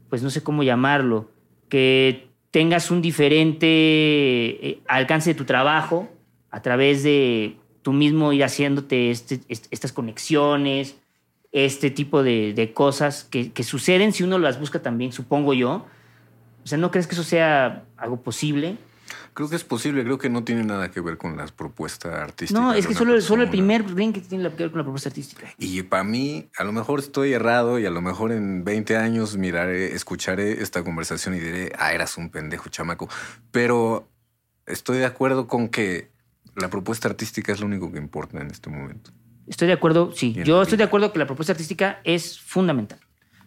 [0.09, 1.29] pues no sé cómo llamarlo,
[1.69, 6.09] que tengas un diferente eh, alcance de tu trabajo
[6.49, 10.97] a través de tú mismo ir haciéndote este- est- estas conexiones,
[11.51, 15.85] este tipo de, de cosas que, que suceden si uno las busca también, supongo yo.
[16.63, 18.77] O sea, ¿no crees que eso sea algo posible?
[19.33, 22.61] Creo que es posible, creo que no tiene nada que ver con las propuestas artísticas.
[22.61, 25.09] No, es que solo, solo el primer ring que tiene que ver con la propuesta
[25.09, 25.47] artística.
[25.57, 29.37] Y para mí, a lo mejor estoy errado y a lo mejor en 20 años
[29.37, 33.09] miraré, escucharé esta conversación y diré, ah, eras un pendejo chamaco.
[33.51, 34.09] Pero
[34.65, 36.11] estoy de acuerdo con que
[36.55, 39.11] la propuesta artística es lo único que importa en este momento.
[39.47, 40.35] Estoy de acuerdo, sí.
[40.45, 42.99] Yo estoy de acuerdo que la propuesta artística es fundamental.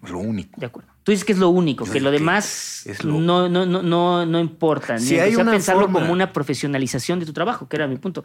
[0.09, 0.61] Lo único.
[0.61, 0.91] De acuerdo.
[1.05, 3.83] Tú dices que es lo único, Yo que lo que demás lo- no, no, no,
[3.83, 4.99] no, no importa.
[4.99, 7.97] Si ni hay una pensarlo forma- como una profesionalización de tu trabajo, que era mi
[7.97, 8.25] punto.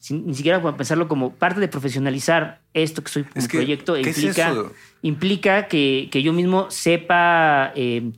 [0.00, 3.94] Sin- ni siquiera pensarlo como parte de profesionalizar esto que soy como Es que, proyecto
[3.94, 4.54] ¿qué es implica,
[5.02, 8.12] implica que, que yo mismo sepa eh,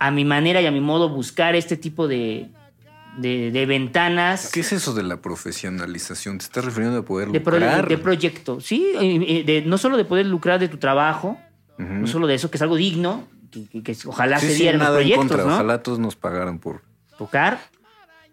[0.00, 2.48] a mi manera y a mi modo buscar este tipo de,
[3.18, 4.50] de, de ventanas.
[4.52, 6.38] ¿Qué es eso de la profesionalización?
[6.38, 7.88] ¿Te estás refiriendo a poder de, pro- lucrar?
[7.88, 8.84] de proyecto, sí,
[9.46, 11.40] de- no solo de poder lucrar de tu trabajo,
[11.78, 14.62] No solo de eso, que es algo digno, que, que- que ojalá Sí, se sí,
[14.62, 15.44] dieran los nada en proyectos, contra.
[15.44, 15.54] ¿no?
[15.54, 16.82] Ojalá todos nos pagaran por...
[17.18, 17.58] tocar.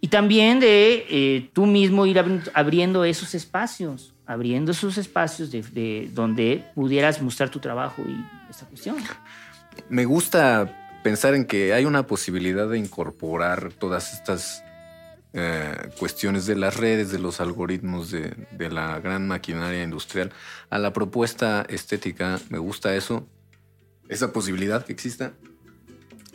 [0.02, 5.62] Y también de eh, tú mismo ir abri- abriendo esos espacios, abriendo esos espacios de,
[5.62, 8.16] de donde pudieras mostrar tu trabajo y
[8.50, 8.98] esta cuestión.
[9.90, 14.64] Me gusta pensar en que hay una posibilidad de incorporar todas estas
[15.34, 20.32] eh, cuestiones de las redes, de los algoritmos, de, de la gran maquinaria industrial
[20.70, 22.40] a la propuesta estética.
[22.50, 23.26] Me gusta eso,
[24.14, 25.34] esa posibilidad que exista.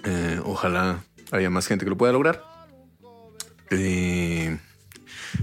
[0.05, 1.01] Eh, ojalá
[1.31, 2.43] haya más gente que lo pueda lograr.
[3.70, 4.59] Eh,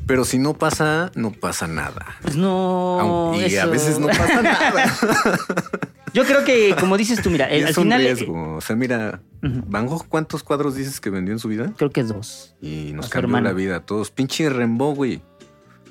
[0.07, 2.17] pero si no pasa, no pasa nada.
[2.21, 3.33] Pues no.
[3.35, 4.95] Y a veces no pasa nada.
[6.13, 8.01] Yo creo que, como dices tú, mira, al es un final.
[8.01, 8.55] eh, riesgo.
[8.55, 9.21] O sea, mira.
[9.41, 11.71] Van Gogh, ¿cuántos cuadros dices que vendió en su vida?
[11.77, 12.55] Creo que es dos.
[12.61, 14.09] Y nos A cambió la vida a todos.
[14.11, 15.21] Pinche Rimbaud, güey.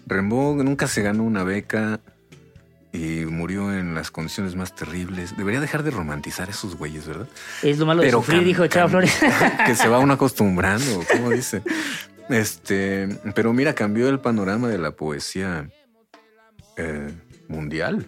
[0.06, 2.00] Rimbaud nunca se ganó una beca
[2.94, 5.36] y murió en las condiciones más terribles.
[5.36, 7.26] Debería dejar de romantizar a esos güeyes, ¿verdad?
[7.60, 9.18] Es lo malo de sufrir, dijo Chava Flores.
[9.66, 11.62] que se va uno acostumbrando, ¿cómo dice?
[12.28, 15.68] Este, pero mira, cambió el panorama de la poesía
[16.76, 17.10] eh,
[17.48, 18.06] mundial.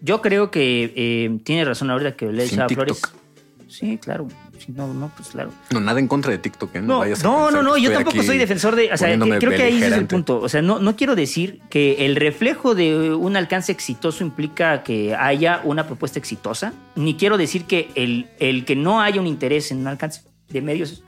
[0.00, 2.96] Yo creo que eh, tiene razón ahorita que lee Sin Chava TikTok.
[2.96, 3.26] Flores.
[3.68, 4.28] Sí, claro.
[4.68, 5.52] No, no, pues claro.
[5.70, 6.82] No, nada en contra de TikTok, ¿eh?
[6.82, 8.92] No, vayas a no, no, no, que yo tampoco soy defensor de.
[8.92, 10.40] O sea, creo que ahí es el punto.
[10.40, 15.14] O sea, no, no quiero decir que el reflejo de un alcance exitoso implica que
[15.14, 19.70] haya una propuesta exitosa, ni quiero decir que el, el que no haya un interés
[19.70, 21.02] en un alcance de medios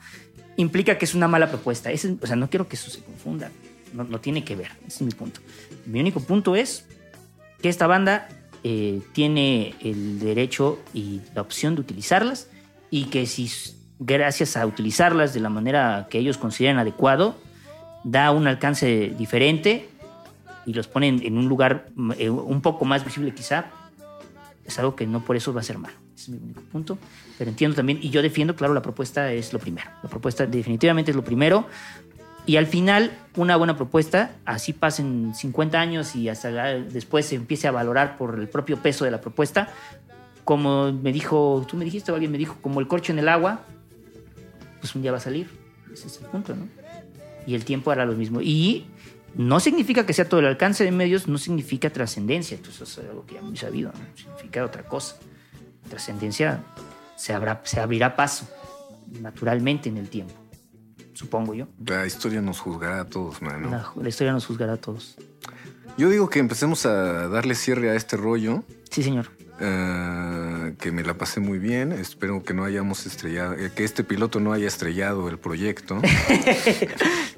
[0.56, 1.90] implica que es una mala propuesta.
[1.92, 3.50] Ese- o sea, no quiero que eso se confunda.
[3.94, 4.68] No, no tiene que ver.
[4.86, 5.40] Ese es mi punto.
[5.86, 6.84] Mi único punto es
[7.62, 8.28] que esta banda
[8.64, 12.48] eh, tiene el derecho y la opción de utilizarlas
[12.90, 13.50] y que si
[13.98, 17.36] gracias a utilizarlas de la manera que ellos consideran adecuado,
[18.04, 19.88] da un alcance diferente
[20.66, 23.66] y los pone en, un lugar mm, eh, un poco más visible quizá,
[24.64, 25.96] es algo que no por eso va a ser malo.
[26.14, 26.98] Es mi único punto.
[27.38, 29.88] Pero entiendo también, y yo defiendo, claro, la propuesta es lo primero.
[30.02, 31.66] La propuesta definitivamente es lo primero.
[32.44, 37.68] Y al final, una buena propuesta, así pasen 50 años y hasta después se empiece
[37.68, 39.68] a valorar por el propio peso de la propuesta,
[40.48, 43.28] como me dijo, tú me dijiste o alguien me dijo, como el corcho en el
[43.28, 43.66] agua,
[44.80, 45.46] pues un día va a salir.
[45.92, 46.66] Ese es el punto, ¿no?
[47.46, 48.40] Y el tiempo hará lo mismo.
[48.40, 48.86] Y
[49.34, 52.56] no significa que sea todo el alcance de medios, no significa trascendencia.
[52.56, 54.00] Entonces, eso es algo que ya muy sabido, ¿no?
[54.16, 55.16] Significa otra cosa.
[55.90, 56.64] Trascendencia
[57.14, 58.48] se, habrá, se abrirá paso
[59.20, 60.32] naturalmente en el tiempo,
[61.12, 61.66] supongo yo.
[61.84, 63.68] La historia nos juzgará a todos, mano.
[63.68, 65.18] La, la historia nos juzgará a todos.
[65.98, 68.64] Yo digo que empecemos a darle cierre a este rollo.
[68.90, 69.37] Sí, señor.
[69.60, 71.92] Eh, que me la pasé muy bien.
[71.92, 76.00] Espero que no hayamos estrellado, eh, que este piloto no haya estrellado el proyecto.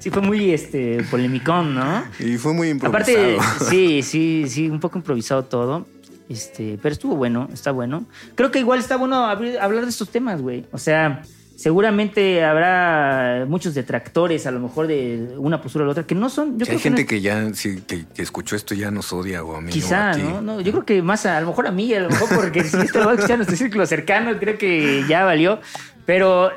[0.01, 2.03] Sí, fue muy este, polemicón, ¿no?
[2.17, 3.35] y fue muy improvisado.
[3.35, 5.85] Aparte, sí, sí, sí, un poco improvisado todo.
[6.27, 8.05] Este, pero estuvo bueno, está bueno.
[8.33, 10.65] Creo que igual está bueno hablar de estos temas, güey.
[10.71, 11.21] O sea,
[11.61, 16.29] seguramente habrá muchos detractores, a lo mejor de una postura o la otra, que no
[16.29, 16.57] son.
[16.57, 19.43] Yo Sí, hay gente no- que ya sí, que, que escuchó esto ya nos odia
[19.43, 19.69] o a mí.
[19.69, 20.21] o Quizá, a ti.
[20.23, 20.41] ¿no?
[20.41, 20.61] ¿no?
[20.61, 22.77] Yo creo que más a, a lo mejor a mí, a lo mejor porque si
[22.77, 25.59] esto lo va a escuchar nuestro círculo cercano, creo que ya valió.
[26.05, 26.51] Pero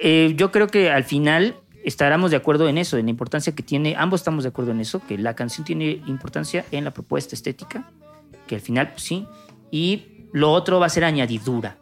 [0.00, 1.54] eh, yo creo que al final
[1.84, 4.80] estaremos de acuerdo en eso, en la importancia que tiene, ambos estamos de acuerdo en
[4.80, 7.88] eso, que la canción tiene importancia en la propuesta estética,
[8.46, 9.26] que al final, pues sí,
[9.70, 11.76] y lo otro va a ser añadidura.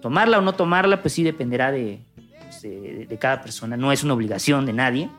[0.00, 2.00] Tomarla o no tomarla, pues sí dependerá de,
[2.42, 5.10] pues, de- de cada persona, no es una obligación de nadie.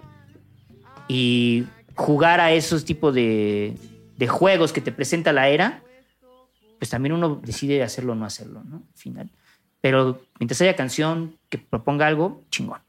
[1.08, 1.66] Y
[1.96, 3.76] jugar a esos tipos de,
[4.18, 5.82] de juegos que te presenta la era,
[6.80, 8.78] pues también uno decide hacerlo o no hacerlo, ¿no?
[8.78, 9.30] Al final.
[9.82, 12.80] Pero mientras haya canción que proponga algo, chingón.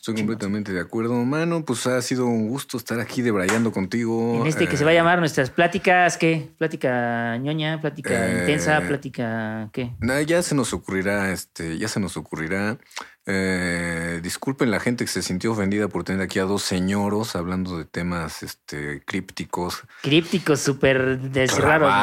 [0.00, 1.62] Estoy completamente de acuerdo, mano.
[1.62, 4.40] Pues ha sido un gusto estar aquí debrayando contigo.
[4.40, 6.48] En este que eh, se va a llamar nuestras pláticas, ¿qué?
[6.56, 9.92] Plática ñoña, plática Eh, intensa, plática, ¿qué?
[10.00, 12.78] Nah, ya se nos ocurrirá, este, ya se nos ocurrirá.
[13.26, 17.76] Eh, disculpen la gente que se sintió ofendida por tener aquí a dos señoros hablando
[17.76, 21.88] de temas este, crípticos, Crípticos, súper desraros.
[21.88, 21.94] ¿no?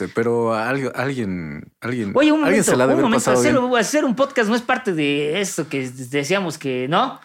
[0.00, 4.04] eh, pero algo- alguien, alguien, Oye, un alguien momento, se la un momento, hacer, hacer
[4.04, 7.20] un podcast no es parte de eso que decíamos que, ¿no?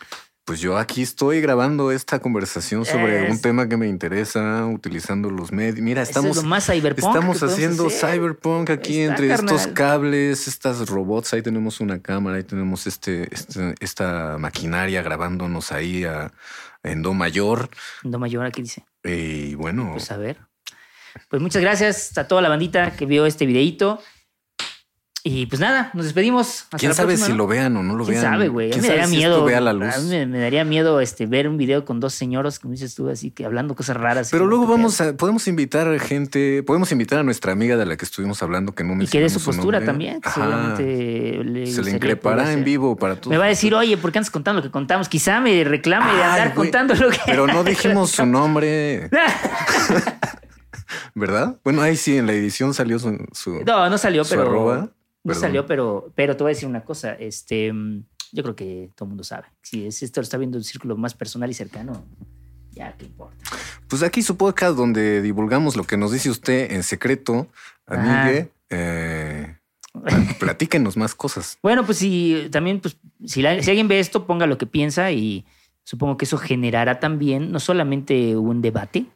[0.51, 5.29] Pues yo aquí estoy grabando esta conversación sobre Es- un tema que me interesa, utilizando
[5.29, 5.79] los medios.
[5.79, 8.15] Mira, estamos, es más cyberpunk Estamos haciendo hacer.
[8.15, 11.33] cyberpunk aquí Está, entre estos cables, estas robots.
[11.33, 16.33] Ahí tenemos una cámara, ahí tenemos este, este- esta maquinaria grabándonos ahí a-
[16.83, 17.69] en do mayor.
[18.03, 18.83] Do mayor, aquí dice.
[19.05, 20.35] Y bueno, Pues a ver.
[21.29, 24.01] Pues muchas gracias a toda la bandita que vio este videíto.
[25.23, 26.61] Y pues nada, nos despedimos.
[26.63, 27.37] Hasta ¿Quién sabe próxima, si ¿no?
[27.37, 28.33] lo vean o no lo ¿Quién vean?
[28.33, 28.69] sabe, güey?
[28.69, 29.45] A ¿Quién me sabe si esto miedo.
[29.45, 29.97] vea la a luz?
[30.03, 33.07] mí me, me daría miedo este, ver un video con dos señoros, como dices tú,
[33.07, 34.29] así que hablando cosas raras.
[34.31, 37.97] Pero luego vamos a, podemos invitar a gente, podemos invitar a nuestra amiga de la
[37.97, 39.85] que estuvimos hablando que no Y que dé su postura nombre.
[39.85, 40.21] también.
[40.21, 40.41] que Ajá.
[40.41, 43.29] seguramente le Se le increpará en vivo para todos.
[43.29, 45.07] Me va a decir, oye, ¿por qué andas contando lo que contamos?
[45.07, 47.19] Quizá me reclame de andar güey, contando lo que.
[47.27, 49.07] Pero no dijimos su nombre,
[51.15, 51.57] ¿verdad?
[51.63, 53.17] Bueno, ahí sí, en la edición salió su.
[53.33, 54.41] su- No, no salió, su pero.
[54.43, 54.89] arroba,
[55.23, 55.41] no perdón.
[55.41, 57.13] salió, pero, pero te voy a decir una cosa.
[57.13, 58.03] Este, mm,
[58.33, 59.47] yo creo que todo el mundo sabe.
[59.61, 62.03] Si es- esto lo está viendo un círculo más personal y cercano,
[62.71, 63.35] ya qué importa.
[63.87, 67.47] Pues aquí su podcast donde divulgamos lo que nos dice usted en secreto,
[67.85, 68.49] amigue.
[68.69, 69.57] Eh,
[70.39, 71.57] platíquenos más cosas.
[71.61, 75.11] Bueno, pues si también, pues, si, la- si alguien ve esto, ponga lo que piensa
[75.11, 75.45] y
[75.83, 79.07] supongo que eso generará también no solamente un debate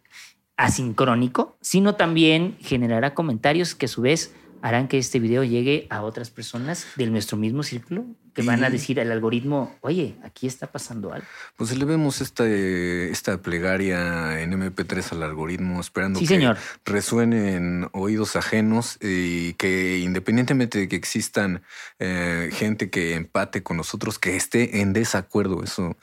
[0.57, 4.33] asincrónico, sino también generará comentarios que a su vez
[4.65, 8.03] harán que este video llegue a otras personas de nuestro mismo círculo
[8.33, 11.27] que van a decir al algoritmo, oye, aquí está pasando algo.
[11.55, 16.57] Pues le vemos esta, esta plegaria en MP3 al algoritmo, esperando Sí, que señor.
[16.83, 21.61] resuene en oídos ajenos y que independientemente de que existan
[21.99, 25.95] eh, gente que empate con nosotros, que esté en desacuerdo, eso.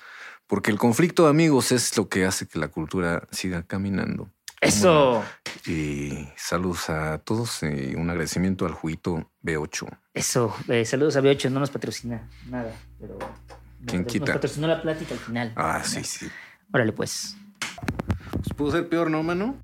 [0.47, 4.31] Porque el conflicto, amigos, es lo que hace que la cultura siga caminando.
[4.63, 5.25] Eso,
[5.67, 9.89] Y saludos a todos y un agradecimiento al Juito B8.
[10.15, 10.55] eso.
[10.69, 13.19] Eh, saludos a B8, no nos patrocina nada, pero
[13.87, 14.27] ¿Quién nos, quita?
[14.27, 15.53] nos patrocinó la plática al final.
[15.57, 16.29] Ah, sí, sí.
[16.73, 17.37] Órale, pues.
[18.31, 19.57] Pues pudo ser peor, ¿no, mano?